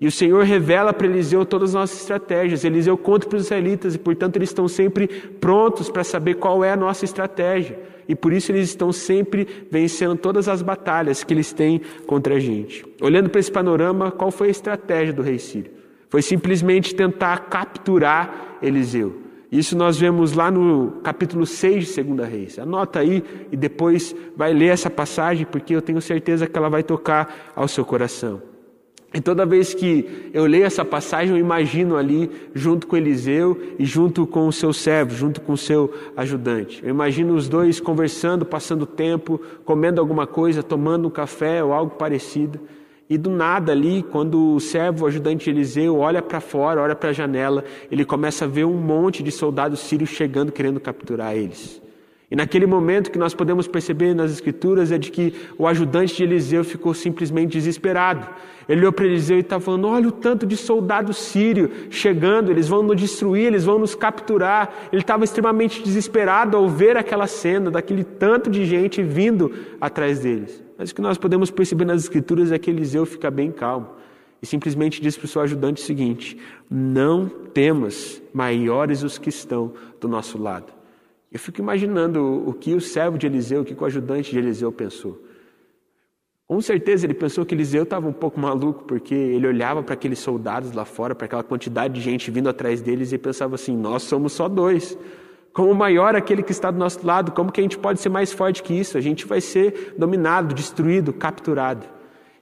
E 0.01 0.07
o 0.07 0.11
Senhor 0.11 0.43
revela 0.43 0.91
para 0.91 1.05
Eliseu 1.05 1.45
todas 1.45 1.69
as 1.69 1.75
nossas 1.75 2.01
estratégias. 2.01 2.65
Eliseu 2.65 2.97
conta 2.97 3.27
para 3.27 3.37
os 3.37 3.45
israelitas 3.45 3.93
e, 3.93 3.99
portanto, 3.99 4.35
eles 4.35 4.49
estão 4.49 4.67
sempre 4.67 5.07
prontos 5.07 5.91
para 5.91 6.03
saber 6.03 6.33
qual 6.33 6.63
é 6.63 6.71
a 6.71 6.75
nossa 6.75 7.05
estratégia. 7.05 7.79
E 8.09 8.15
por 8.15 8.33
isso 8.33 8.51
eles 8.51 8.67
estão 8.67 8.91
sempre 8.91 9.47
vencendo 9.69 10.17
todas 10.17 10.47
as 10.47 10.63
batalhas 10.63 11.23
que 11.23 11.31
eles 11.31 11.53
têm 11.53 11.81
contra 12.07 12.33
a 12.33 12.39
gente. 12.39 12.83
Olhando 12.99 13.29
para 13.29 13.39
esse 13.39 13.51
panorama, 13.51 14.09
qual 14.09 14.31
foi 14.31 14.47
a 14.47 14.51
estratégia 14.51 15.13
do 15.13 15.21
rei 15.21 15.37
Sírio? 15.37 15.71
Foi 16.09 16.23
simplesmente 16.23 16.95
tentar 16.95 17.37
capturar 17.49 18.57
Eliseu. 18.59 19.21
Isso 19.51 19.77
nós 19.77 19.99
vemos 19.99 20.33
lá 20.33 20.49
no 20.49 20.93
capítulo 21.03 21.45
6 21.45 21.93
de 21.93 22.03
2 22.03 22.27
Reis. 22.27 22.57
Anota 22.57 22.99
aí 22.99 23.23
e 23.51 23.55
depois 23.55 24.15
vai 24.35 24.51
ler 24.51 24.69
essa 24.69 24.89
passagem, 24.89 25.45
porque 25.45 25.75
eu 25.75 25.81
tenho 25.81 26.01
certeza 26.01 26.47
que 26.47 26.57
ela 26.57 26.69
vai 26.69 26.81
tocar 26.81 27.51
ao 27.55 27.67
seu 27.67 27.85
coração. 27.85 28.50
E 29.13 29.19
toda 29.19 29.45
vez 29.45 29.73
que 29.73 30.29
eu 30.33 30.45
leio 30.45 30.63
essa 30.63 30.85
passagem, 30.85 31.35
eu 31.35 31.37
imagino 31.37 31.97
ali, 31.97 32.31
junto 32.55 32.87
com 32.87 32.95
Eliseu 32.95 33.61
e 33.77 33.83
junto 33.85 34.25
com 34.25 34.47
o 34.47 34.53
seu 34.53 34.71
servo, 34.71 35.13
junto 35.13 35.41
com 35.41 35.51
o 35.51 35.57
seu 35.57 35.93
ajudante. 36.15 36.81
Eu 36.81 36.89
imagino 36.89 37.35
os 37.35 37.49
dois 37.49 37.81
conversando, 37.81 38.45
passando 38.45 38.85
tempo, 38.85 39.41
comendo 39.65 39.99
alguma 39.99 40.25
coisa, 40.25 40.63
tomando 40.63 41.09
um 41.09 41.11
café 41.11 41.61
ou 41.61 41.73
algo 41.73 41.95
parecido. 41.95 42.57
E 43.09 43.17
do 43.17 43.29
nada 43.29 43.73
ali, 43.73 44.01
quando 44.01 44.55
o 44.55 44.59
servo, 44.61 45.03
o 45.03 45.07
ajudante 45.07 45.49
Eliseu, 45.49 45.97
olha 45.97 46.21
para 46.21 46.39
fora, 46.39 46.81
olha 46.81 46.95
para 46.95 47.09
a 47.09 47.13
janela, 47.13 47.65
ele 47.91 48.05
começa 48.05 48.45
a 48.45 48.47
ver 48.47 48.63
um 48.63 48.77
monte 48.77 49.21
de 49.21 49.31
soldados 49.31 49.81
sírios 49.81 50.09
chegando, 50.09 50.53
querendo 50.53 50.79
capturar 50.79 51.35
eles. 51.35 51.81
E 52.31 52.35
naquele 52.35 52.65
momento 52.65 53.11
que 53.11 53.19
nós 53.19 53.33
podemos 53.33 53.67
perceber 53.67 54.15
nas 54.15 54.31
Escrituras 54.31 54.89
é 54.89 54.97
de 54.97 55.11
que 55.11 55.35
o 55.57 55.67
ajudante 55.67 56.15
de 56.15 56.23
Eliseu 56.23 56.63
ficou 56.63 56.93
simplesmente 56.93 57.51
desesperado. 57.51 58.25
Ele 58.69 58.79
olhou 58.79 58.93
para 58.93 59.05
Eliseu 59.05 59.35
e 59.35 59.41
estava 59.41 59.61
falando: 59.61 59.85
Olha 59.89 60.07
o 60.07 60.13
tanto 60.13 60.45
de 60.45 60.55
soldado 60.55 61.13
sírio 61.13 61.69
chegando, 61.89 62.49
eles 62.49 62.69
vão 62.69 62.83
nos 62.83 62.95
destruir, 62.95 63.47
eles 63.47 63.65
vão 63.65 63.77
nos 63.77 63.95
capturar. 63.95 64.73
Ele 64.93 65.01
estava 65.01 65.25
extremamente 65.25 65.83
desesperado 65.83 66.55
ao 66.55 66.69
ver 66.69 66.95
aquela 66.95 67.27
cena, 67.27 67.69
daquele 67.69 68.05
tanto 68.05 68.49
de 68.49 68.65
gente 68.65 69.03
vindo 69.03 69.51
atrás 69.81 70.19
deles. 70.19 70.63
Mas 70.77 70.91
o 70.91 70.95
que 70.95 71.01
nós 71.01 71.17
podemos 71.17 71.51
perceber 71.51 71.83
nas 71.83 72.03
Escrituras 72.03 72.49
é 72.53 72.57
que 72.57 72.69
Eliseu 72.69 73.05
fica 73.05 73.29
bem 73.29 73.51
calmo 73.51 73.89
e 74.41 74.45
simplesmente 74.45 75.01
diz 75.01 75.17
para 75.17 75.25
o 75.25 75.27
seu 75.27 75.41
ajudante 75.41 75.83
o 75.83 75.85
seguinte: 75.85 76.37
Não 76.69 77.27
temas, 77.27 78.23
maiores 78.33 79.03
os 79.03 79.17
que 79.17 79.27
estão 79.27 79.73
do 79.99 80.07
nosso 80.07 80.41
lado. 80.41 80.80
Eu 81.31 81.39
fico 81.39 81.61
imaginando 81.61 82.43
o 82.45 82.53
que 82.53 82.75
o 82.75 82.81
servo 82.81 83.17
de 83.17 83.25
Eliseu, 83.25 83.61
o 83.61 83.65
que 83.65 83.73
o 83.73 83.85
ajudante 83.85 84.31
de 84.31 84.37
Eliseu 84.37 84.71
pensou. 84.71 85.17
Com 86.45 86.59
certeza 86.59 87.05
ele 87.05 87.13
pensou 87.13 87.45
que 87.45 87.55
Eliseu 87.55 87.83
estava 87.83 88.05
um 88.05 88.11
pouco 88.11 88.37
maluco, 88.37 88.83
porque 88.83 89.15
ele 89.15 89.47
olhava 89.47 89.81
para 89.81 89.93
aqueles 89.93 90.19
soldados 90.19 90.73
lá 90.73 90.83
fora, 90.83 91.15
para 91.15 91.25
aquela 91.25 91.43
quantidade 91.43 91.93
de 91.93 92.01
gente 92.01 92.29
vindo 92.29 92.49
atrás 92.49 92.81
deles 92.81 93.13
e 93.13 93.17
pensava 93.17 93.55
assim: 93.55 93.77
nós 93.77 94.03
somos 94.03 94.33
só 94.33 94.49
dois. 94.49 94.97
Como 95.53 95.73
maior 95.73 96.13
aquele 96.13 96.43
que 96.43 96.51
está 96.51 96.69
do 96.69 96.77
nosso 96.77 97.07
lado, 97.07 97.31
como 97.31 97.49
que 97.49 97.61
a 97.61 97.63
gente 97.63 97.77
pode 97.77 98.01
ser 98.01 98.09
mais 98.09 98.33
forte 98.33 98.61
que 98.61 98.73
isso? 98.73 98.97
A 98.97 99.01
gente 99.01 99.25
vai 99.25 99.39
ser 99.39 99.95
dominado, 99.97 100.53
destruído, 100.53 101.13
capturado. 101.13 101.85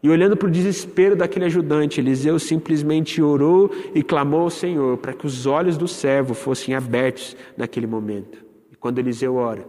E 0.01 0.09
olhando 0.09 0.35
para 0.35 0.47
o 0.47 0.51
desespero 0.51 1.15
daquele 1.15 1.45
ajudante, 1.45 2.01
Eliseu 2.01 2.39
simplesmente 2.39 3.21
orou 3.21 3.69
e 3.93 4.01
clamou 4.01 4.41
ao 4.41 4.49
Senhor 4.49 4.97
para 4.97 5.13
que 5.13 5.27
os 5.27 5.45
olhos 5.45 5.77
do 5.77 5.87
servo 5.87 6.33
fossem 6.33 6.73
abertos 6.73 7.37
naquele 7.55 7.85
momento. 7.85 8.48
Quando 8.79 8.99
Eliseu 8.99 9.35
ora, 9.35 9.67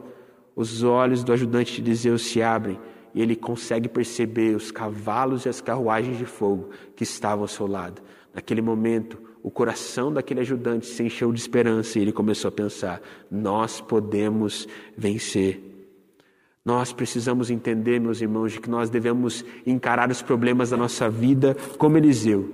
os 0.55 0.83
olhos 0.83 1.25
do 1.25 1.33
ajudante 1.33 1.81
de 1.81 1.91
Eliseu 1.91 2.19
se 2.19 2.43
abrem 2.43 2.79
e 3.15 3.21
ele 3.21 3.35
consegue 3.35 3.89
perceber 3.89 4.55
os 4.55 4.71
cavalos 4.71 5.45
e 5.45 5.49
as 5.49 5.61
carruagens 5.61 6.19
de 6.19 6.25
fogo 6.25 6.71
que 6.95 7.03
estavam 7.03 7.43
ao 7.43 7.49
seu 7.49 7.67
lado. 7.67 8.03
Naquele 8.33 8.63
momento, 8.63 9.19
o 9.43 9.51
coração 9.51 10.13
daquele 10.13 10.41
ajudante 10.41 10.87
se 10.87 11.03
encheu 11.03 11.33
de 11.33 11.41
esperança 11.41 11.99
e 11.99 12.03
ele 12.03 12.13
começou 12.13 12.49
a 12.49 12.53
pensar: 12.53 13.01
nós 13.31 13.81
podemos 13.81 14.69
vencer. 14.97 15.67
Nós 16.65 16.93
precisamos 16.93 17.51
entender, 17.51 17.99
meus 17.99 18.21
irmãos, 18.21 18.53
de 18.53 18.61
que 18.61 18.69
nós 18.69 18.91
devemos 18.91 19.45
encarar 19.67 20.11
os 20.11 20.21
problemas 20.21 20.71
da 20.71 20.77
nossa 20.77 21.09
vida 21.09 21.57
como 21.79 21.97
Eliseu, 21.97 22.51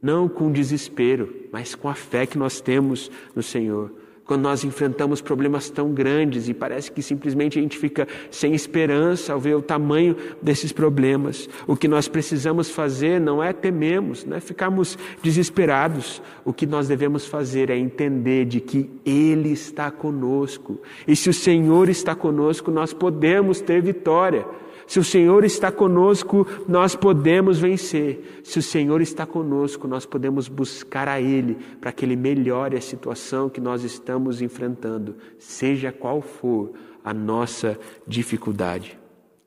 não 0.00 0.28
com 0.28 0.50
desespero, 0.50 1.48
mas 1.52 1.74
com 1.74 1.88
a 1.88 1.94
fé 1.94 2.24
que 2.24 2.38
nós 2.38 2.60
temos 2.60 3.10
no 3.34 3.42
Senhor. 3.42 4.01
Quando 4.24 4.42
nós 4.42 4.64
enfrentamos 4.64 5.20
problemas 5.20 5.68
tão 5.68 5.92
grandes 5.92 6.48
e 6.48 6.54
parece 6.54 6.90
que 6.90 7.02
simplesmente 7.02 7.58
a 7.58 7.62
gente 7.62 7.76
fica 7.76 8.06
sem 8.30 8.54
esperança 8.54 9.32
ao 9.32 9.40
ver 9.40 9.56
o 9.56 9.62
tamanho 9.62 10.16
desses 10.40 10.72
problemas. 10.72 11.48
O 11.66 11.76
que 11.76 11.88
nós 11.88 12.08
precisamos 12.08 12.70
fazer 12.70 13.20
não 13.20 13.42
é 13.42 13.52
tememos, 13.52 14.24
não 14.24 14.36
é 14.36 14.40
ficarmos 14.40 14.96
desesperados. 15.22 16.22
O 16.44 16.52
que 16.52 16.66
nós 16.66 16.88
devemos 16.88 17.26
fazer 17.26 17.70
é 17.70 17.76
entender 17.76 18.44
de 18.44 18.60
que 18.60 18.88
Ele 19.04 19.50
está 19.50 19.90
conosco. 19.90 20.80
E 21.06 21.16
se 21.16 21.28
o 21.28 21.34
Senhor 21.34 21.88
está 21.88 22.14
conosco, 22.14 22.70
nós 22.70 22.92
podemos 22.92 23.60
ter 23.60 23.82
vitória. 23.82 24.46
Se 24.92 24.98
o 24.98 25.04
Senhor 25.04 25.42
está 25.42 25.72
conosco, 25.72 26.46
nós 26.68 26.94
podemos 26.94 27.58
vencer. 27.58 28.42
Se 28.44 28.58
o 28.58 28.62
Senhor 28.62 29.00
está 29.00 29.24
conosco, 29.24 29.88
nós 29.88 30.04
podemos 30.04 30.48
buscar 30.48 31.08
a 31.08 31.18
Ele 31.18 31.56
para 31.80 31.90
que 31.92 32.04
Ele 32.04 32.14
melhore 32.14 32.76
a 32.76 32.80
situação 32.82 33.48
que 33.48 33.58
nós 33.58 33.84
estamos 33.84 34.42
enfrentando, 34.42 35.16
seja 35.38 35.90
qual 35.90 36.20
for 36.20 36.72
a 37.02 37.14
nossa 37.14 37.78
dificuldade. 38.06 38.98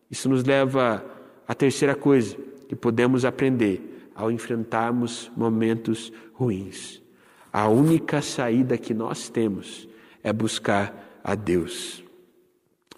Isso 0.10 0.27
nos 0.27 0.43
leva 0.43 1.05
à 1.47 1.53
terceira 1.53 1.93
coisa 1.93 2.36
que 2.67 2.75
podemos 2.75 3.23
aprender 3.23 4.10
ao 4.15 4.31
enfrentarmos 4.31 5.31
momentos 5.38 6.12
ruins. 6.34 7.03
A 7.53 7.67
única 7.67 8.19
saída 8.19 8.79
que 8.79 8.95
nós 8.95 9.29
temos 9.29 9.88
é 10.23 10.34
buscar 10.34 11.19
a 11.23 11.36
Deus. 11.36 12.04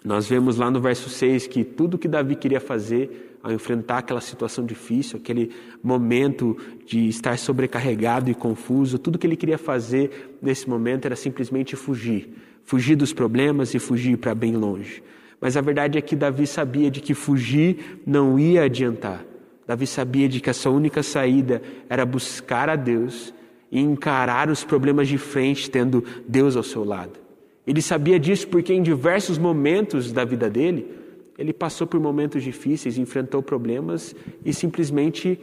Nós 0.04 0.28
vemos 0.28 0.56
lá 0.56 0.70
no 0.70 0.80
verso 0.80 1.08
6 1.08 1.46
que 1.48 1.64
tudo 1.64 1.98
que 1.98 2.06
Davi 2.06 2.36
queria 2.36 2.60
fazer 2.60 3.38
ao 3.42 3.52
enfrentar 3.52 3.98
aquela 3.98 4.20
situação 4.20 4.64
difícil, 4.64 5.18
aquele 5.18 5.50
momento 5.82 6.56
de 6.86 7.08
estar 7.08 7.36
sobrecarregado 7.38 8.30
e 8.30 8.34
confuso, 8.34 8.98
tudo 8.98 9.18
que 9.18 9.26
ele 9.26 9.36
queria 9.36 9.58
fazer 9.58 10.38
nesse 10.42 10.68
momento 10.68 11.06
era 11.06 11.16
simplesmente 11.16 11.76
fugir, 11.76 12.32
fugir 12.64 12.96
dos 12.96 13.12
problemas 13.12 13.74
e 13.74 13.78
fugir 13.78 14.16
para 14.18 14.34
bem 14.34 14.56
longe. 14.56 15.02
Mas 15.40 15.56
a 15.56 15.60
verdade 15.60 15.98
é 15.98 16.00
que 16.00 16.16
Davi 16.16 16.46
sabia 16.46 16.90
de 16.90 17.00
que 17.00 17.14
fugir 17.14 18.02
não 18.04 18.38
ia 18.38 18.64
adiantar. 18.64 19.24
Davi 19.66 19.86
sabia 19.86 20.28
de 20.28 20.40
que 20.40 20.50
a 20.50 20.54
sua 20.54 20.72
única 20.72 21.02
saída 21.02 21.62
era 21.88 22.04
buscar 22.04 22.68
a 22.68 22.76
Deus 22.76 23.32
e 23.70 23.78
encarar 23.78 24.48
os 24.48 24.64
problemas 24.64 25.06
de 25.06 25.18
frente, 25.18 25.70
tendo 25.70 26.02
Deus 26.26 26.56
ao 26.56 26.62
seu 26.62 26.84
lado. 26.84 27.27
Ele 27.68 27.82
sabia 27.82 28.18
disso 28.18 28.48
porque 28.48 28.72
em 28.72 28.82
diversos 28.82 29.36
momentos 29.36 30.10
da 30.10 30.24
vida 30.24 30.48
dele, 30.48 30.90
ele 31.36 31.52
passou 31.52 31.86
por 31.86 32.00
momentos 32.00 32.42
difíceis, 32.42 32.96
enfrentou 32.96 33.42
problemas 33.42 34.16
e 34.42 34.54
simplesmente 34.54 35.38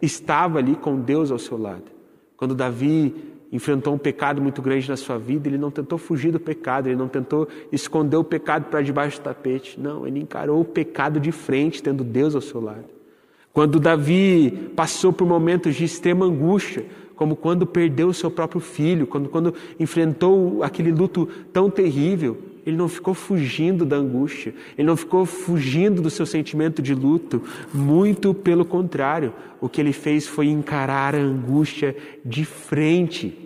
estava 0.00 0.60
ali 0.60 0.76
com 0.76 1.00
Deus 1.00 1.32
ao 1.32 1.38
seu 1.38 1.58
lado. 1.58 1.90
Quando 2.36 2.54
Davi 2.54 3.12
enfrentou 3.50 3.92
um 3.92 3.98
pecado 3.98 4.40
muito 4.40 4.62
grande 4.62 4.88
na 4.88 4.96
sua 4.96 5.18
vida, 5.18 5.48
ele 5.48 5.58
não 5.58 5.68
tentou 5.68 5.98
fugir 5.98 6.30
do 6.30 6.38
pecado, 6.38 6.86
ele 6.86 6.94
não 6.94 7.08
tentou 7.08 7.48
esconder 7.72 8.18
o 8.18 8.24
pecado 8.24 8.66
para 8.66 8.80
debaixo 8.80 9.18
do 9.18 9.24
tapete. 9.24 9.78
Não, 9.80 10.06
ele 10.06 10.20
encarou 10.20 10.60
o 10.60 10.64
pecado 10.64 11.18
de 11.18 11.32
frente, 11.32 11.82
tendo 11.82 12.04
Deus 12.04 12.36
ao 12.36 12.40
seu 12.40 12.60
lado. 12.60 12.84
Quando 13.54 13.78
Davi 13.78 14.72
passou 14.74 15.12
por 15.12 15.28
momentos 15.28 15.76
de 15.76 15.84
extrema 15.84 16.26
angústia, 16.26 16.84
como 17.14 17.36
quando 17.36 17.64
perdeu 17.64 18.08
o 18.08 18.12
seu 18.12 18.28
próprio 18.28 18.60
filho, 18.60 19.06
quando, 19.06 19.28
quando 19.28 19.54
enfrentou 19.78 20.60
aquele 20.64 20.90
luto 20.90 21.28
tão 21.52 21.70
terrível, 21.70 22.36
ele 22.66 22.76
não 22.76 22.88
ficou 22.88 23.14
fugindo 23.14 23.84
da 23.86 23.94
angústia, 23.94 24.52
ele 24.76 24.88
não 24.88 24.96
ficou 24.96 25.24
fugindo 25.24 26.02
do 26.02 26.10
seu 26.10 26.26
sentimento 26.26 26.82
de 26.82 26.96
luto, 26.96 27.42
muito 27.72 28.34
pelo 28.34 28.64
contrário, 28.64 29.32
o 29.60 29.68
que 29.68 29.80
ele 29.80 29.92
fez 29.92 30.26
foi 30.26 30.48
encarar 30.48 31.14
a 31.14 31.18
angústia 31.18 31.96
de 32.24 32.44
frente, 32.44 33.38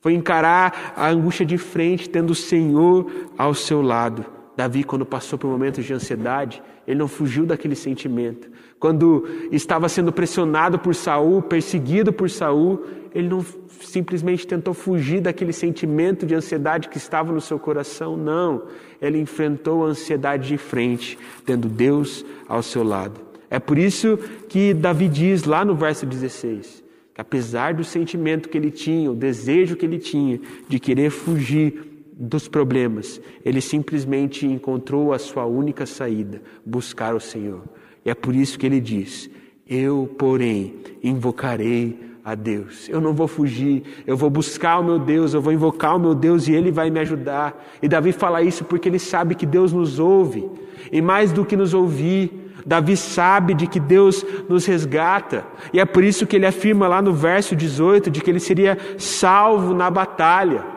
foi 0.00 0.14
encarar 0.14 0.92
a 0.96 1.08
angústia 1.08 1.46
de 1.46 1.56
frente, 1.56 2.10
tendo 2.10 2.30
o 2.30 2.34
Senhor 2.34 3.08
ao 3.38 3.54
seu 3.54 3.80
lado. 3.80 4.26
Davi, 4.56 4.82
quando 4.82 5.06
passou 5.06 5.38
por 5.38 5.48
momentos 5.48 5.84
de 5.84 5.92
ansiedade, 5.92 6.60
ele 6.86 6.98
não 6.98 7.08
fugiu 7.08 7.44
daquele 7.44 7.74
sentimento. 7.74 8.48
Quando 8.78 9.26
estava 9.50 9.88
sendo 9.88 10.12
pressionado 10.12 10.78
por 10.78 10.94
Saul, 10.94 11.42
perseguido 11.42 12.12
por 12.12 12.30
Saul, 12.30 12.84
ele 13.14 13.28
não 13.28 13.44
simplesmente 13.80 14.46
tentou 14.46 14.74
fugir 14.74 15.20
daquele 15.20 15.52
sentimento 15.52 16.26
de 16.26 16.34
ansiedade 16.34 16.88
que 16.88 16.98
estava 16.98 17.32
no 17.32 17.40
seu 17.40 17.58
coração, 17.58 18.16
não. 18.16 18.64
Ele 19.00 19.18
enfrentou 19.18 19.84
a 19.84 19.88
ansiedade 19.88 20.48
de 20.48 20.58
frente, 20.58 21.18
tendo 21.44 21.68
Deus 21.68 22.24
ao 22.48 22.62
seu 22.62 22.84
lado. 22.84 23.20
É 23.48 23.58
por 23.58 23.78
isso 23.78 24.18
que 24.48 24.74
Davi 24.74 25.08
diz 25.08 25.44
lá 25.44 25.64
no 25.64 25.74
verso 25.74 26.04
16, 26.04 26.84
que 27.14 27.20
apesar 27.20 27.74
do 27.74 27.84
sentimento 27.84 28.48
que 28.48 28.58
ele 28.58 28.70
tinha, 28.70 29.10
o 29.10 29.14
desejo 29.14 29.76
que 29.76 29.86
ele 29.86 29.98
tinha 29.98 30.40
de 30.68 30.78
querer 30.78 31.10
fugir 31.10 31.95
dos 32.18 32.48
problemas, 32.48 33.20
ele 33.44 33.60
simplesmente 33.60 34.46
encontrou 34.46 35.12
a 35.12 35.18
sua 35.18 35.44
única 35.44 35.84
saída, 35.84 36.40
buscar 36.64 37.14
o 37.14 37.20
Senhor. 37.20 37.62
E 38.04 38.10
é 38.10 38.14
por 38.14 38.34
isso 38.34 38.58
que 38.58 38.64
ele 38.64 38.80
diz: 38.80 39.28
Eu, 39.68 40.08
porém, 40.18 40.76
invocarei 41.02 42.06
a 42.24 42.34
Deus. 42.34 42.88
Eu 42.88 43.00
não 43.00 43.12
vou 43.12 43.28
fugir, 43.28 43.82
eu 44.06 44.16
vou 44.16 44.30
buscar 44.30 44.78
o 44.78 44.84
meu 44.84 44.98
Deus, 44.98 45.34
eu 45.34 45.40
vou 45.42 45.52
invocar 45.52 45.94
o 45.94 46.00
meu 46.00 46.14
Deus 46.14 46.48
e 46.48 46.52
ele 46.52 46.72
vai 46.72 46.90
me 46.90 46.98
ajudar. 47.00 47.64
E 47.82 47.86
Davi 47.86 48.12
fala 48.12 48.42
isso 48.42 48.64
porque 48.64 48.88
ele 48.88 48.98
sabe 48.98 49.34
que 49.34 49.46
Deus 49.46 49.72
nos 49.72 49.98
ouve. 49.98 50.48
E 50.90 51.02
mais 51.02 51.30
do 51.30 51.44
que 51.44 51.56
nos 51.56 51.74
ouvir, 51.74 52.52
Davi 52.66 52.96
sabe 52.96 53.54
de 53.54 53.68
que 53.68 53.78
Deus 53.78 54.26
nos 54.48 54.66
resgata. 54.66 55.46
E 55.72 55.78
é 55.78 55.84
por 55.84 56.02
isso 56.02 56.26
que 56.26 56.34
ele 56.34 56.46
afirma 56.46 56.88
lá 56.88 57.00
no 57.00 57.12
verso 57.12 57.54
18 57.54 58.10
de 58.10 58.20
que 58.20 58.28
ele 58.28 58.40
seria 58.40 58.76
salvo 58.98 59.72
na 59.72 59.88
batalha. 59.88 60.75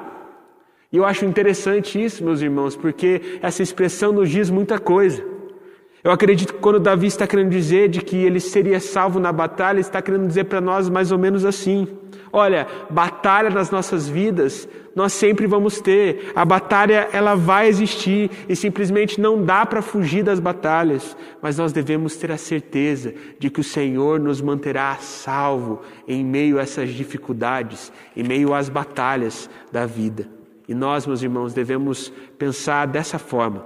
E 0.92 0.98
eu 0.98 1.06
acho 1.06 1.24
interessante 1.24 2.04
isso, 2.04 2.24
meus 2.24 2.42
irmãos, 2.42 2.76
porque 2.76 3.40
essa 3.44 3.62
expressão 3.62 4.12
nos 4.12 4.30
diz 4.30 4.50
muita 4.50 4.80
coisa. 4.80 5.24
Eu 6.04 6.12
acredito 6.12 6.54
que 6.54 6.60
quando 6.60 6.80
Davi 6.80 7.08
está 7.08 7.28
querendo 7.28 7.52
dizer 7.52 7.90
de 7.90 8.02
que 8.02 8.16
ele 8.16 8.40
seria 8.40 8.80
salvo 8.80 9.20
na 9.20 9.32
batalha, 9.32 9.76
ele 9.76 9.82
está 9.82 10.02
querendo 10.02 10.26
dizer 10.26 10.46
para 10.46 10.60
nós 10.60 10.90
mais 10.90 11.12
ou 11.12 11.20
menos 11.20 11.46
assim: 11.46 11.88
olha, 12.32 12.66
batalha 12.90 13.50
nas 13.52 13.70
nossas 13.70 14.08
vidas 14.08 14.68
nós 14.96 15.14
sempre 15.14 15.46
vamos 15.46 15.80
ter. 15.80 16.32
A 16.34 16.44
batalha 16.44 17.08
ela 17.12 17.36
vai 17.36 17.68
existir 17.68 18.32
e 18.48 18.56
simplesmente 18.56 19.22
não 19.22 19.44
dá 19.44 19.66
para 19.66 19.82
fugir 19.82 20.24
das 20.24 20.40
batalhas, 20.40 21.16
mas 21.42 21.58
nós 21.58 21.72
devemos 21.72 22.16
ter 22.16 22.32
a 22.32 22.38
certeza 22.38 23.14
de 23.38 23.50
que 23.50 23.60
o 23.60 23.64
Senhor 23.64 24.20
nos 24.20 24.42
manterá 24.42 24.96
salvo 25.02 25.82
em 26.08 26.24
meio 26.26 26.58
a 26.58 26.62
essas 26.62 26.90
dificuldades, 26.90 27.92
em 28.16 28.24
meio 28.24 28.54
às 28.54 28.70
batalhas 28.70 29.50
da 29.72 29.86
vida. 29.86 30.39
E 30.70 30.76
nós, 30.76 31.08
meus 31.08 31.24
irmãos, 31.24 31.52
devemos 31.52 32.14
pensar 32.38 32.86
dessa 32.86 33.18
forma. 33.18 33.66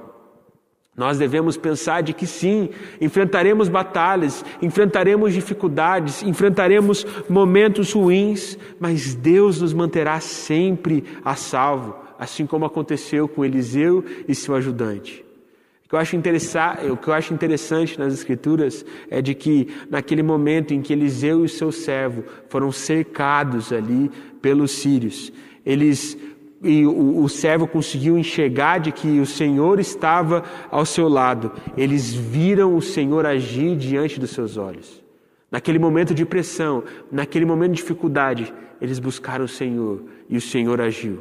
Nós 0.95 1.17
devemos 1.17 1.57
pensar 1.57 2.01
de 2.01 2.13
que 2.13 2.25
sim, 2.25 2.69
enfrentaremos 3.01 3.67
batalhas, 3.67 4.45
enfrentaremos 4.61 5.33
dificuldades, 5.33 6.23
enfrentaremos 6.23 7.05
momentos 7.27 7.91
ruins, 7.91 8.57
mas 8.79 9.13
Deus 9.13 9.59
nos 9.59 9.73
manterá 9.73 10.21
sempre 10.21 11.03
a 11.25 11.35
salvo, 11.35 11.93
assim 12.17 12.45
como 12.45 12.63
aconteceu 12.63 13.27
com 13.27 13.43
Eliseu 13.43 14.05
e 14.25 14.33
seu 14.33 14.55
ajudante. 14.55 15.25
O 15.85 15.89
que 15.89 15.95
eu 15.95 15.99
acho 15.99 16.15
o 16.15 16.97
que 16.97 17.07
eu 17.09 17.13
acho 17.13 17.33
interessante 17.33 17.99
nas 17.99 18.13
Escrituras 18.13 18.85
é 19.09 19.21
de 19.21 19.35
que 19.35 19.67
naquele 19.89 20.23
momento 20.23 20.73
em 20.73 20.81
que 20.81 20.93
Eliseu 20.93 21.43
e 21.43 21.49
seu 21.49 21.69
servo 21.69 22.23
foram 22.47 22.71
cercados 22.71 23.73
ali 23.73 24.09
pelos 24.41 24.71
sírios, 24.71 25.33
eles 25.65 26.17
e 26.63 26.85
o, 26.85 27.21
o 27.21 27.27
servo 27.27 27.67
conseguiu 27.67 28.17
enxergar 28.17 28.79
de 28.79 28.91
que 28.91 29.19
o 29.19 29.25
Senhor 29.25 29.79
estava 29.79 30.43
ao 30.71 30.85
seu 30.85 31.09
lado. 31.09 31.51
Eles 31.75 32.13
viram 32.13 32.75
o 32.77 32.81
Senhor 32.81 33.25
agir 33.25 33.75
diante 33.75 34.19
dos 34.19 34.31
seus 34.31 34.55
olhos. 34.55 35.03
Naquele 35.51 35.77
momento 35.77 36.13
de 36.13 36.25
pressão, 36.25 36.83
naquele 37.11 37.45
momento 37.45 37.71
de 37.71 37.81
dificuldade, 37.81 38.51
eles 38.81 38.97
buscaram 38.97 39.43
o 39.45 39.47
Senhor 39.47 40.03
e 40.29 40.37
o 40.37 40.41
Senhor 40.41 40.79
agiu. 40.79 41.19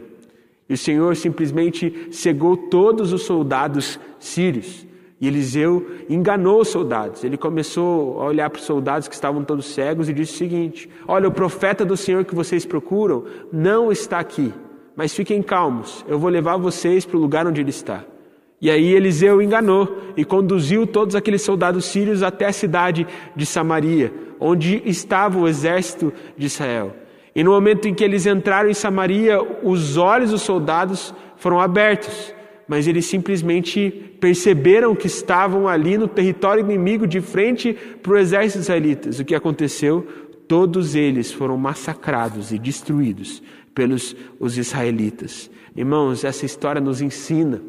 E 0.69 0.75
o 0.75 0.79
Senhor 0.79 1.17
simplesmente 1.17 2.09
cegou 2.13 2.57
todos 2.57 3.13
os 3.13 3.25
soldados 3.25 3.99
sírios. 4.19 4.87
E 5.21 5.27
Eliseu 5.27 5.87
enganou 6.09 6.61
os 6.61 6.69
soldados. 6.69 7.23
Ele 7.25 7.37
começou 7.37 8.21
a 8.21 8.25
olhar 8.27 8.49
para 8.49 8.59
os 8.59 8.65
soldados 8.65 9.07
que 9.07 9.15
estavam 9.15 9.45
todos 9.45 9.67
cegos 9.67 10.09
e 10.09 10.13
disse 10.13 10.35
o 10.35 10.39
seguinte: 10.39 10.89
Olha, 11.07 11.29
o 11.29 11.33
profeta 11.33 11.85
do 11.85 11.97
Senhor 11.97 12.25
que 12.25 12.35
vocês 12.35 12.65
procuram 12.65 13.25
não 13.53 13.93
está 13.93 14.19
aqui 14.19 14.53
mas 14.97 15.15
fiquem 15.15 15.43
calmos, 15.43 16.05
eu 16.09 16.19
vou 16.19 16.31
levar 16.31 16.57
vocês 16.57 17.05
para 17.05 17.17
o 17.17 17.21
lugar 17.21 17.47
onde 17.47 17.61
ele 17.61 17.71
está. 17.71 18.05
E 18.61 18.71
aí 18.71 18.95
Eliseu 18.95 19.43
enganou 19.43 20.13
e 20.17 20.25
conduziu 20.25 20.87
todos 20.87 21.17
aqueles 21.17 21.43
soldados 21.43 21.87
sírios 21.87 22.23
até 22.23 22.47
a 22.47 22.53
cidade 22.53 23.07
de 23.35 23.45
Samaria, 23.45 24.13
onde 24.39 24.81
estava 24.85 25.39
o 25.39 25.49
exército 25.49 26.13
de 26.37 26.47
Israel. 26.47 26.95
E 27.35 27.43
no 27.43 27.51
momento 27.51 27.89
em 27.89 27.95
que 27.95 28.05
eles 28.05 28.25
entraram 28.25 28.71
em 28.71 28.75
Samaria, 28.75 29.41
os 29.65 29.97
olhos 29.97 30.31
dos 30.31 30.43
soldados 30.43 31.13
foram 31.37 31.59
abertos, 31.59 32.33
mas 32.69 32.87
eles 32.87 33.07
simplesmente 33.07 33.91
perceberam 34.21 34.95
que 34.95 35.09
estavam 35.09 35.67
ali 35.67 35.99
no 35.99 36.07
território 36.07 36.63
inimigo, 36.63 37.05
de 37.05 37.21
frente 37.21 37.73
para 38.01 38.13
o 38.13 38.19
exército 38.19 38.61
israelita. 38.61 39.11
O 39.11 39.25
que 39.25 39.35
aconteceu? 39.35 40.07
todos 40.53 40.95
eles 40.95 41.33
foram 41.33 41.57
massacrados 41.57 42.53
e 42.53 42.59
destruídos 42.59 43.43
pelos 43.75 44.15
os 44.39 44.59
israelitas. 44.59 45.51
Irmãos, 45.75 46.25
essa 46.25 46.45
história 46.45 46.81
nos 46.81 47.01
ensina 47.01 47.63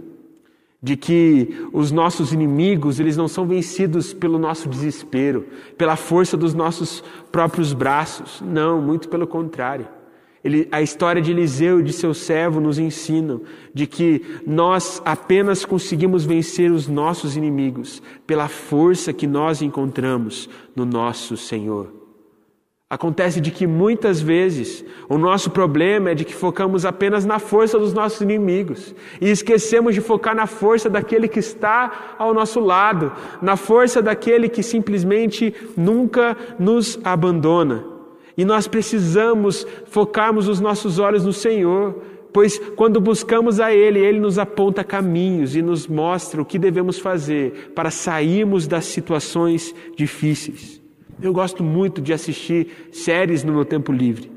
de 0.82 0.98
que 0.98 1.68
os 1.72 1.92
nossos 1.92 2.34
inimigos, 2.34 3.00
eles 3.00 3.16
não 3.16 3.30
são 3.30 3.48
vencidos 3.48 4.13
pelo 4.13 4.38
nosso 4.38 4.68
desespero, 4.68 5.48
pela 5.78 5.96
força 5.96 6.36
dos 6.36 6.54
nossos 6.54 7.02
próprios 7.32 7.72
braços. 7.72 8.42
Não, 8.42 8.82
muito 8.82 9.08
pelo 9.08 9.26
contrário. 9.26 9.88
Ele, 10.44 10.68
a 10.74 10.82
história 10.82 11.22
de 11.22 11.32
Eliseu 11.32 11.80
e 11.80 11.84
de 11.84 11.94
seu 11.94 12.13
servo 12.13 12.60
nos 12.60 12.78
ensinam 12.78 13.44
de 13.74 13.88
que 13.88 14.22
nós 14.46 15.02
apenas 15.06 15.63
conseguimos 15.63 16.26
vencer 16.26 16.70
os 16.70 16.86
nossos 16.86 17.38
inimigos 17.38 18.04
pela 18.28 18.50
força 18.50 19.13
que 19.13 19.26
nós 19.26 19.62
encontramos 19.62 20.50
no 20.76 20.84
nosso 20.84 21.38
Senhor. 21.38 22.03
Acontece 22.93 23.41
de 23.41 23.49
que 23.49 23.65
muitas 23.65 24.21
vezes 24.21 24.86
o 25.10 25.17
nosso 25.17 25.49
problema 25.49 26.12
é 26.12 26.13
de 26.13 26.23
que 26.23 26.36
focamos 26.36 26.86
apenas 26.86 27.25
na 27.25 27.39
força 27.39 27.79
dos 27.79 27.91
nossos 27.91 28.21
inimigos 28.21 28.93
e 29.19 29.32
esquecemos 29.32 29.95
de 29.95 29.99
focar 29.99 30.36
na 30.36 30.45
força 30.45 30.91
daquele 30.91 31.27
que 31.27 31.39
está 31.39 32.15
ao 32.19 32.36
nosso 32.36 32.60
lado, 32.60 33.12
na 33.41 33.56
força 33.56 33.99
daquele 33.99 34.47
que 34.47 34.62
simplesmente 34.62 35.56
nunca 35.75 36.38
nos 36.60 36.99
abandona. 37.03 37.84
E 38.38 38.45
nós 38.45 38.67
precisamos 38.67 39.65
focarmos 39.88 40.47
os 40.47 40.60
nossos 40.60 40.99
olhos 40.99 41.25
no 41.25 41.34
Senhor, 41.34 41.99
pois 42.32 42.60
quando 42.75 43.01
buscamos 43.01 43.60
a 43.60 43.73
Ele, 43.73 43.97
Ele 43.97 44.19
nos 44.19 44.38
aponta 44.38 44.84
caminhos 44.84 45.56
e 45.56 45.63
nos 45.63 45.88
mostra 45.88 46.39
o 46.39 46.45
que 46.45 46.60
devemos 46.60 46.99
fazer 46.99 47.71
para 47.73 47.89
sairmos 47.89 48.67
das 48.67 48.86
situações 48.86 49.73
difíceis. 49.97 50.83
Eu 51.21 51.34
gosto 51.34 51.63
muito 51.63 52.02
de 52.02 52.13
assistir 52.13 52.89
séries 52.91 53.43
no 53.43 53.54
meu 53.54 53.65
tempo 53.65 53.91
livre. 53.91 54.32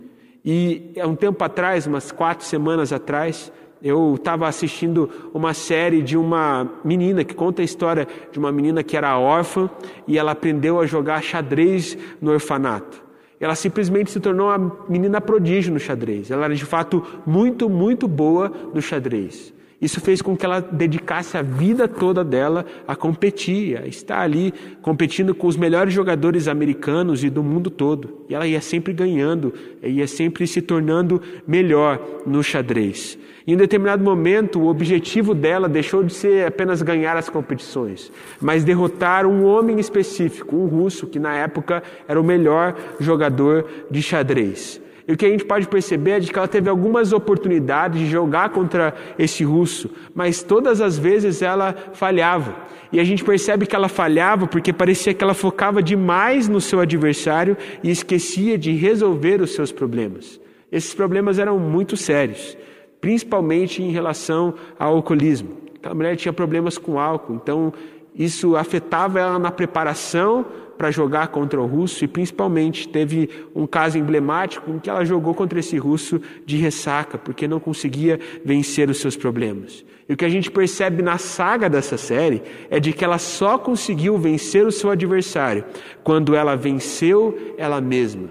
E 0.45 0.93
há 1.01 1.07
um 1.07 1.17
tempo 1.17 1.43
atrás, 1.43 1.87
umas 1.87 2.13
quatro 2.13 2.47
semanas 2.47 2.93
atrás, 2.93 3.53
eu 3.83 4.15
estava 4.15 4.49
assistindo 4.49 5.11
uma 5.35 5.53
série 5.53 6.03
de 6.03 6.17
uma 6.17 6.71
menina 6.85 7.25
que 7.25 7.35
conta 7.35 7.63
a 7.63 7.65
história 7.65 8.07
de 8.33 8.39
uma 8.39 8.51
menina 8.51 8.83
que 8.83 8.97
era 8.97 9.19
órfã 9.19 9.69
e 10.07 10.19
ela 10.19 10.33
aprendeu 10.33 10.81
a 10.81 10.87
jogar 10.87 11.23
xadrez 11.23 11.97
no 12.21 12.31
orfanato. 12.31 13.05
Ela 13.39 13.55
simplesmente 13.55 14.11
se 14.11 14.19
tornou 14.19 14.49
uma 14.49 14.85
menina 14.89 15.21
prodígio 15.21 15.73
no 15.73 15.79
xadrez. 15.79 16.31
Ela 16.31 16.47
era 16.47 16.55
de 16.55 16.65
fato 16.65 17.05
muito, 17.27 17.69
muito 17.69 18.09
boa 18.09 18.51
no 18.73 18.81
xadrez. 18.81 19.53
Isso 19.81 20.01
fez 20.01 20.23
com 20.23 20.35
que 20.35 20.45
ela 20.45 20.61
dedicasse 20.61 21.37
a 21.37 21.43
vida 21.43 21.87
toda 21.87 22.25
dela 22.25 22.65
a 22.89 22.97
competir, 22.97 23.77
a 23.77 23.87
estar 23.87 24.21
ali 24.21 24.55
competindo 24.81 25.35
com 25.35 25.47
os 25.47 25.57
melhores 25.57 25.93
jogadores 25.93 26.49
americanos 26.49 27.23
e 27.23 27.29
do 27.29 27.43
mundo 27.43 27.69
todo. 27.69 28.25
E 28.29 28.35
ela 28.35 28.47
ia 28.47 28.61
sempre 28.63 28.95
ganhando, 28.95 29.53
ia 29.83 30.07
sempre 30.07 30.47
se 30.47 30.63
tornando 30.63 31.21
melhor 31.47 32.23
no 32.27 32.43
xadrez. 32.43 33.19
Em 33.47 33.55
um 33.55 33.59
determinado 33.59 34.03
momento, 34.03 34.59
o 34.61 34.67
objetivo 34.67 35.35
dela 35.35 35.69
deixou 35.69 36.03
de 36.03 36.13
ser 36.13 36.47
apenas 36.47 36.81
ganhar 36.81 37.17
as 37.17 37.29
competições, 37.29 38.11
mas 38.41 38.65
derrotar 38.65 39.27
um 39.27 39.45
homem 39.45 39.79
específico, 39.79 40.57
um 40.57 40.67
russo, 40.67 41.07
que 41.07 41.19
na 41.19 41.37
época 41.37 41.83
era 42.09 42.21
o 42.21 42.25
melhor 42.25 42.75
jogador 42.99 43.67
de 43.91 44.03
xadrez. 44.03 44.81
E 45.09 45.13
o 45.13 45.17
que 45.17 45.25
a 45.25 45.31
gente 45.31 45.45
pode 45.45 45.69
perceber 45.69 46.11
é 46.13 46.21
de 46.21 46.33
que 46.33 46.39
ela 46.39 46.49
teve 46.49 46.69
algumas 46.69 47.13
oportunidades 47.13 48.01
de 48.01 48.07
jogar 48.07 48.51
contra 48.51 48.93
esse 49.17 49.45
russo, 49.45 49.89
mas 50.13 50.43
todas 50.43 50.81
as 50.81 50.99
vezes 50.99 51.43
ela 51.43 51.75
falhava. 51.93 52.57
E 52.93 52.99
a 52.99 53.05
gente 53.05 53.23
percebe 53.23 53.67
que 53.67 53.77
ela 53.77 53.89
falhava 53.89 54.49
porque 54.49 54.73
parecia 54.73 55.15
que 55.15 55.23
ela 55.23 55.35
focava 55.35 55.81
demais 55.81 56.49
no 56.49 56.61
seu 56.61 56.81
adversário 56.81 57.57
e 57.85 57.91
esquecia 57.91 58.59
de 58.59 58.73
resolver 58.73 59.41
os 59.41 59.55
seus 59.55 59.71
problemas. 59.71 60.41
Esses 60.73 60.93
problemas 60.93 61.39
eram 61.39 61.59
muito 61.59 61.97
sérios, 61.97 62.59
principalmente 63.01 63.83
em 63.83 63.93
relação 63.93 64.55
ao 64.77 64.97
alcoolismo. 64.97 65.57
Aquela 65.77 65.95
mulher 65.95 66.17
tinha 66.17 66.33
problemas 66.33 66.77
com 66.77 66.99
álcool, 66.99 67.35
então 67.35 67.73
isso 68.13 68.57
afetava 68.57 69.21
ela 69.21 69.39
na 69.39 69.53
preparação 69.53 70.47
para 70.77 70.91
jogar 70.91 71.29
contra 71.29 71.61
o 71.61 71.67
russo 71.67 72.05
e 72.05 72.09
principalmente 72.09 72.89
teve 72.89 73.29
um 73.55 73.67
caso 73.67 73.99
emblemático 73.99 74.71
em 74.71 74.79
que 74.79 74.91
ela 74.91 75.05
jogou 75.05 75.35
contra 75.35 75.59
esse 75.59 75.77
russo 75.79 76.21
de 76.45 76.57
ressaca, 76.57 77.19
porque 77.19 77.49
não 77.49 77.59
conseguia 77.59 78.21
vencer 78.45 78.91
os 78.91 78.99
seus 78.99 79.17
problemas. 79.17 79.85
E 80.09 80.13
o 80.13 80.17
que 80.17 80.25
a 80.25 80.29
gente 80.29 80.51
percebe 80.51 81.03
na 81.03 81.19
saga 81.19 81.69
dessa 81.69 81.97
série 81.97 82.43
é 82.71 82.79
de 82.79 82.93
que 82.93 83.05
ela 83.05 83.19
só 83.19 83.59
conseguiu 83.59 84.17
vencer 84.19 84.67
o 84.67 84.73
seu 84.73 84.91
adversário 84.91 85.65
quando 86.05 86.35
ela 86.35 86.55
venceu 86.55 87.55
ela 87.59 87.81
mesma. 87.81 88.29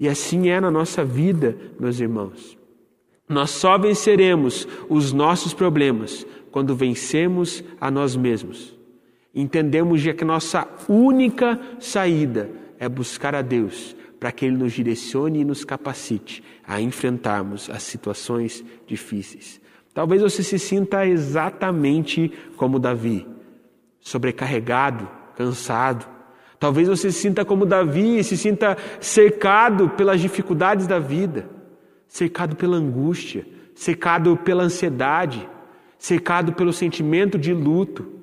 E 0.00 0.08
assim 0.08 0.48
é 0.48 0.60
na 0.60 0.70
nossa 0.70 1.04
vida, 1.04 1.56
meus 1.78 2.00
irmãos. 2.00 2.58
Nós 3.28 3.50
só 3.50 3.78
venceremos 3.78 4.66
os 4.88 5.12
nossos 5.12 5.54
problemas 5.54 6.26
quando 6.50 6.74
vencemos 6.74 7.62
a 7.80 7.90
nós 7.90 8.16
mesmos. 8.16 8.81
Entendemos 9.34 10.02
que 10.02 10.24
nossa 10.24 10.68
única 10.88 11.58
saída 11.80 12.50
é 12.78 12.88
buscar 12.88 13.34
a 13.34 13.42
Deus 13.42 13.96
para 14.20 14.30
que 14.30 14.44
Ele 14.44 14.56
nos 14.56 14.72
direcione 14.72 15.40
e 15.40 15.44
nos 15.44 15.64
capacite 15.64 16.44
a 16.64 16.80
enfrentarmos 16.80 17.68
as 17.70 17.82
situações 17.82 18.64
difíceis. 18.86 19.60
Talvez 19.94 20.22
você 20.22 20.42
se 20.42 20.58
sinta 20.58 21.06
exatamente 21.06 22.32
como 22.56 22.78
Davi, 22.78 23.26
sobrecarregado, 24.00 25.08
cansado. 25.36 26.06
Talvez 26.58 26.88
você 26.88 27.10
se 27.10 27.18
sinta 27.18 27.44
como 27.44 27.66
Davi 27.66 28.18
e 28.18 28.24
se 28.24 28.36
sinta 28.36 28.76
cercado 29.00 29.88
pelas 29.90 30.20
dificuldades 30.20 30.86
da 30.86 30.98
vida, 30.98 31.48
cercado 32.06 32.54
pela 32.54 32.76
angústia, 32.76 33.44
cercado 33.74 34.36
pela 34.36 34.62
ansiedade, 34.62 35.48
cercado 35.98 36.52
pelo 36.52 36.72
sentimento 36.72 37.38
de 37.38 37.52
luto. 37.52 38.21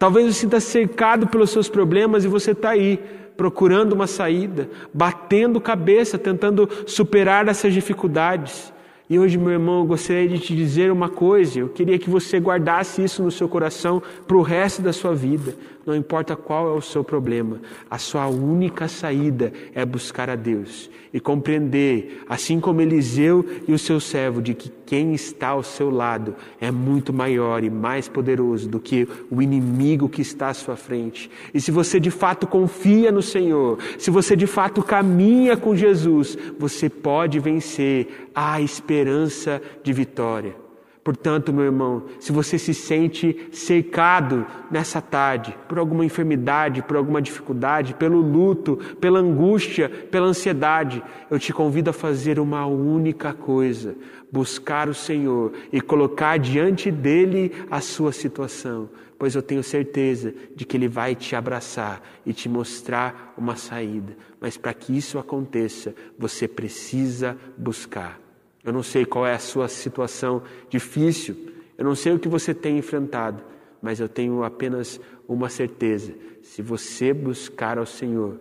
Talvez 0.00 0.28
você 0.28 0.32
sinta 0.40 0.58
cercado 0.60 1.26
pelos 1.26 1.50
seus 1.50 1.68
problemas 1.68 2.24
e 2.24 2.28
você 2.28 2.52
está 2.52 2.70
aí 2.70 2.98
procurando 3.36 3.92
uma 3.92 4.06
saída, 4.06 4.66
batendo 4.94 5.60
cabeça, 5.60 6.16
tentando 6.16 6.66
superar 6.86 7.46
essas 7.48 7.74
dificuldades. 7.74 8.72
E 9.10 9.18
hoje, 9.18 9.36
meu 9.36 9.50
irmão, 9.50 9.80
eu 9.80 9.86
gostaria 9.86 10.28
de 10.28 10.38
te 10.38 10.54
dizer 10.54 10.92
uma 10.92 11.08
coisa. 11.08 11.58
Eu 11.58 11.68
queria 11.68 11.98
que 11.98 12.08
você 12.08 12.38
guardasse 12.38 13.02
isso 13.02 13.24
no 13.24 13.30
seu 13.32 13.48
coração 13.48 14.00
para 14.24 14.36
o 14.36 14.40
resto 14.40 14.80
da 14.80 14.92
sua 14.92 15.12
vida. 15.16 15.52
Não 15.84 15.96
importa 15.96 16.36
qual 16.36 16.68
é 16.68 16.76
o 16.76 16.80
seu 16.80 17.02
problema, 17.02 17.60
a 17.90 17.98
sua 17.98 18.28
única 18.28 18.86
saída 18.86 19.52
é 19.74 19.84
buscar 19.84 20.28
a 20.28 20.36
Deus 20.36 20.90
e 21.12 21.18
compreender, 21.18 22.22
assim 22.28 22.60
como 22.60 22.80
Eliseu 22.80 23.44
e 23.66 23.72
o 23.72 23.78
seu 23.78 23.98
servo, 23.98 24.40
de 24.40 24.54
que 24.54 24.70
quem 24.86 25.12
está 25.12 25.48
ao 25.48 25.62
seu 25.62 25.90
lado 25.90 26.36
é 26.60 26.70
muito 26.70 27.12
maior 27.12 27.64
e 27.64 27.70
mais 27.70 28.08
poderoso 28.08 28.68
do 28.68 28.78
que 28.78 29.08
o 29.30 29.42
inimigo 29.42 30.08
que 30.08 30.22
está 30.22 30.50
à 30.50 30.54
sua 30.54 30.76
frente. 30.76 31.30
E 31.52 31.60
se 31.60 31.72
você 31.72 31.98
de 31.98 32.10
fato 32.10 32.46
confia 32.46 33.10
no 33.10 33.22
Senhor, 33.22 33.78
se 33.98 34.10
você 34.10 34.36
de 34.36 34.46
fato 34.46 34.82
caminha 34.82 35.56
com 35.56 35.74
Jesus, 35.74 36.36
você 36.58 36.88
pode 36.88 37.40
vencer 37.40 38.29
a 38.34 38.60
esperança 38.60 39.60
de 39.82 39.92
vitória. 39.92 40.54
Portanto, 41.02 41.50
meu 41.52 41.64
irmão, 41.64 42.04
se 42.18 42.30
você 42.30 42.58
se 42.58 42.74
sente 42.74 43.48
cercado 43.50 44.46
nessa 44.70 45.00
tarde 45.00 45.56
por 45.66 45.78
alguma 45.78 46.04
enfermidade, 46.04 46.82
por 46.82 46.94
alguma 46.94 47.22
dificuldade, 47.22 47.94
pelo 47.94 48.20
luto, 48.20 48.76
pela 49.00 49.18
angústia, 49.18 49.88
pela 49.88 50.26
ansiedade, 50.26 51.02
eu 51.30 51.38
te 51.38 51.54
convido 51.54 51.88
a 51.88 51.94
fazer 51.94 52.38
uma 52.38 52.66
única 52.66 53.32
coisa: 53.32 53.96
buscar 54.30 54.90
o 54.90 54.94
Senhor 54.94 55.52
e 55.72 55.80
colocar 55.80 56.38
diante 56.38 56.90
dele 56.90 57.50
a 57.70 57.80
sua 57.80 58.12
situação, 58.12 58.90
pois 59.18 59.34
eu 59.34 59.42
tenho 59.42 59.62
certeza 59.62 60.34
de 60.54 60.66
que 60.66 60.76
ele 60.76 60.86
vai 60.86 61.14
te 61.14 61.34
abraçar 61.34 62.02
e 62.26 62.34
te 62.34 62.46
mostrar 62.46 63.32
uma 63.38 63.56
saída. 63.56 64.14
Mas 64.38 64.58
para 64.58 64.74
que 64.74 64.94
isso 64.94 65.18
aconteça, 65.18 65.94
você 66.18 66.46
precisa 66.46 67.38
buscar. 67.56 68.19
Eu 68.64 68.72
não 68.72 68.82
sei 68.82 69.04
qual 69.04 69.26
é 69.26 69.34
a 69.34 69.38
sua 69.38 69.68
situação 69.68 70.42
difícil, 70.68 71.36
eu 71.78 71.84
não 71.84 71.94
sei 71.94 72.12
o 72.12 72.18
que 72.18 72.28
você 72.28 72.52
tem 72.52 72.76
enfrentado, 72.76 73.42
mas 73.80 74.00
eu 74.00 74.08
tenho 74.08 74.42
apenas 74.42 75.00
uma 75.26 75.48
certeza: 75.48 76.12
se 76.42 76.60
você 76.60 77.12
buscar 77.12 77.78
ao 77.78 77.86
Senhor, 77.86 78.38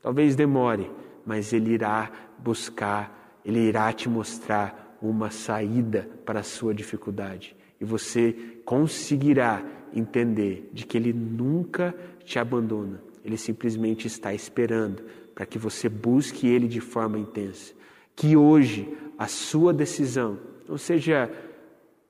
talvez 0.00 0.34
demore, 0.34 0.90
mas 1.24 1.52
Ele 1.52 1.72
irá 1.72 2.10
buscar, 2.38 3.40
Ele 3.44 3.60
irá 3.60 3.92
te 3.92 4.08
mostrar 4.08 4.96
uma 5.00 5.30
saída 5.30 6.08
para 6.24 6.40
a 6.40 6.44
sua 6.44 6.74
dificuldade. 6.74 7.56
E 7.80 7.84
você 7.84 8.34
conseguirá 8.64 9.64
entender 9.94 10.68
de 10.72 10.84
que 10.84 10.96
Ele 10.96 11.12
nunca 11.12 11.94
te 12.24 12.38
abandona, 12.38 13.00
Ele 13.24 13.36
simplesmente 13.36 14.06
está 14.06 14.34
esperando 14.34 15.02
para 15.34 15.46
que 15.46 15.58
você 15.58 15.88
busque 15.88 16.48
Ele 16.48 16.66
de 16.66 16.80
forma 16.80 17.18
intensa. 17.18 17.74
Que 18.22 18.36
hoje 18.36 18.88
a 19.18 19.26
sua 19.26 19.72
decisão 19.72 20.38
não 20.68 20.78
seja 20.78 21.28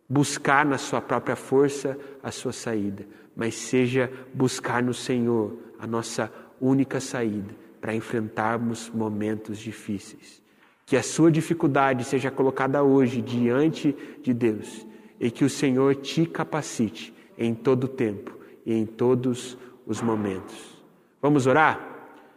buscar 0.06 0.66
na 0.66 0.76
sua 0.76 1.00
própria 1.00 1.34
força 1.34 1.98
a 2.22 2.30
sua 2.30 2.52
saída, 2.52 3.06
mas 3.34 3.54
seja 3.54 4.12
buscar 4.34 4.82
no 4.82 4.92
Senhor 4.92 5.56
a 5.78 5.86
nossa 5.86 6.30
única 6.60 7.00
saída 7.00 7.54
para 7.80 7.94
enfrentarmos 7.94 8.90
momentos 8.90 9.58
difíceis. 9.58 10.42
Que 10.84 10.98
a 10.98 11.02
sua 11.02 11.32
dificuldade 11.32 12.04
seja 12.04 12.30
colocada 12.30 12.82
hoje 12.82 13.22
diante 13.22 13.96
de 14.22 14.34
Deus 14.34 14.86
e 15.18 15.30
que 15.30 15.46
o 15.46 15.48
Senhor 15.48 15.94
te 15.94 16.26
capacite 16.26 17.14
em 17.38 17.54
todo 17.54 17.84
o 17.84 17.88
tempo 17.88 18.38
e 18.66 18.74
em 18.74 18.84
todos 18.84 19.56
os 19.86 20.02
momentos. 20.02 20.76
Vamos 21.22 21.46
orar? 21.46 21.80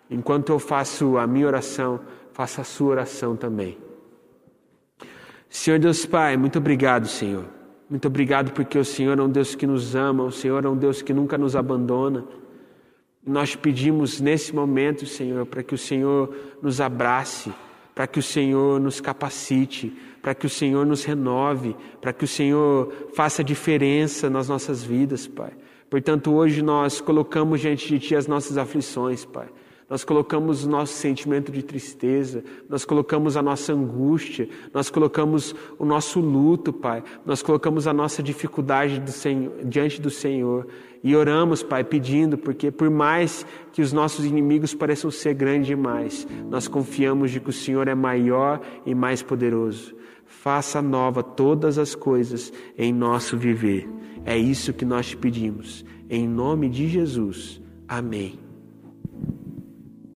Enquanto 0.10 0.54
eu 0.54 0.60
faço 0.60 1.18
a 1.18 1.28
minha 1.28 1.48
oração, 1.48 2.00
faça 2.36 2.60
a 2.60 2.64
sua 2.66 2.90
oração 2.90 3.34
também. 3.34 3.78
Senhor 5.50 5.80
Deus 5.80 6.06
Pai, 6.06 6.36
muito 6.36 6.60
obrigado, 6.60 7.08
Senhor. 7.08 7.46
Muito 7.90 8.10
obrigado 8.10 8.52
porque 8.52 8.78
o 8.78 8.84
Senhor 8.84 9.18
é 9.18 9.22
um 9.22 9.30
Deus 9.30 9.56
que 9.56 9.66
nos 9.66 9.96
ama, 9.96 10.26
o 10.26 10.32
Senhor 10.34 10.66
é 10.66 10.68
um 10.68 10.76
Deus 10.76 11.02
que 11.02 11.14
nunca 11.14 11.38
nos 11.38 11.56
abandona. 11.56 12.26
Nós 13.26 13.56
pedimos 13.56 14.20
nesse 14.20 14.54
momento, 14.54 15.06
Senhor, 15.06 15.46
para 15.46 15.64
que 15.64 15.74
o 15.74 15.78
Senhor 15.78 16.36
nos 16.62 16.82
abrace, 16.82 17.54
para 17.96 18.06
que 18.06 18.20
o 18.20 18.24
Senhor 18.24 18.82
nos 18.82 19.00
capacite, 19.00 19.98
para 20.22 20.36
que 20.36 20.46
o 20.46 20.50
Senhor 20.50 20.86
nos 20.86 21.06
renove, 21.06 21.74
para 22.02 22.12
que 22.12 22.26
o 22.26 22.28
Senhor 22.28 22.92
faça 23.16 23.46
diferença 23.46 24.30
nas 24.30 24.50
nossas 24.50 24.84
vidas, 24.84 25.26
Pai. 25.26 25.54
Portanto, 25.90 26.34
hoje 26.34 26.62
nós 26.62 27.00
colocamos 27.00 27.62
diante 27.62 27.88
de 27.88 27.98
Ti 27.98 28.14
as 28.18 28.28
nossas 28.28 28.58
aflições, 28.58 29.24
Pai. 29.24 29.48
Nós 29.88 30.04
colocamos 30.04 30.66
o 30.66 30.70
nosso 30.70 30.94
sentimento 30.94 31.52
de 31.52 31.62
tristeza, 31.62 32.44
nós 32.68 32.84
colocamos 32.84 33.38
a 33.38 33.42
nossa 33.42 33.72
angústia, 33.72 34.50
nós 34.74 34.90
colocamos 34.90 35.56
o 35.78 35.86
nosso 35.86 36.20
luto, 36.20 36.74
Pai. 36.74 37.04
Nós 37.24 37.44
colocamos 37.44 37.86
a 37.86 37.94
nossa 37.94 38.24
dificuldade 38.24 39.00
do 39.00 39.12
Senhor, 39.12 39.54
diante 39.64 40.02
do 40.02 40.10
Senhor. 40.10 40.68
E 41.04 41.16
oramos, 41.16 41.62
Pai, 41.62 41.84
pedindo, 41.84 42.36
porque 42.36 42.72
por 42.72 42.90
mais 42.90 43.46
que 43.72 43.82
os 43.84 43.94
nossos 43.94 44.26
inimigos 44.26 44.74
pareçam 44.74 45.12
ser 45.12 45.36
grandes 45.36 45.68
demais, 45.68 46.28
nós 46.50 46.68
confiamos 46.68 47.30
de 47.30 47.40
que 47.40 47.52
o 47.52 47.54
Senhor 47.54 47.88
é 47.88 47.94
maior 47.94 48.60
e 48.88 48.96
mais 48.96 49.22
poderoso. 49.22 49.96
Faça 50.26 50.82
nova 50.82 51.22
todas 51.22 51.78
as 51.78 51.94
coisas 51.94 52.52
em 52.76 52.92
nosso 52.92 53.38
viver. 53.38 53.88
É 54.26 54.36
isso 54.36 54.74
que 54.74 54.84
nós 54.84 55.10
te 55.10 55.18
pedimos. 55.18 55.86
Em 56.10 56.28
nome 56.28 56.70
de 56.70 56.88
Jesus. 56.88 57.62
Amém. 57.88 58.45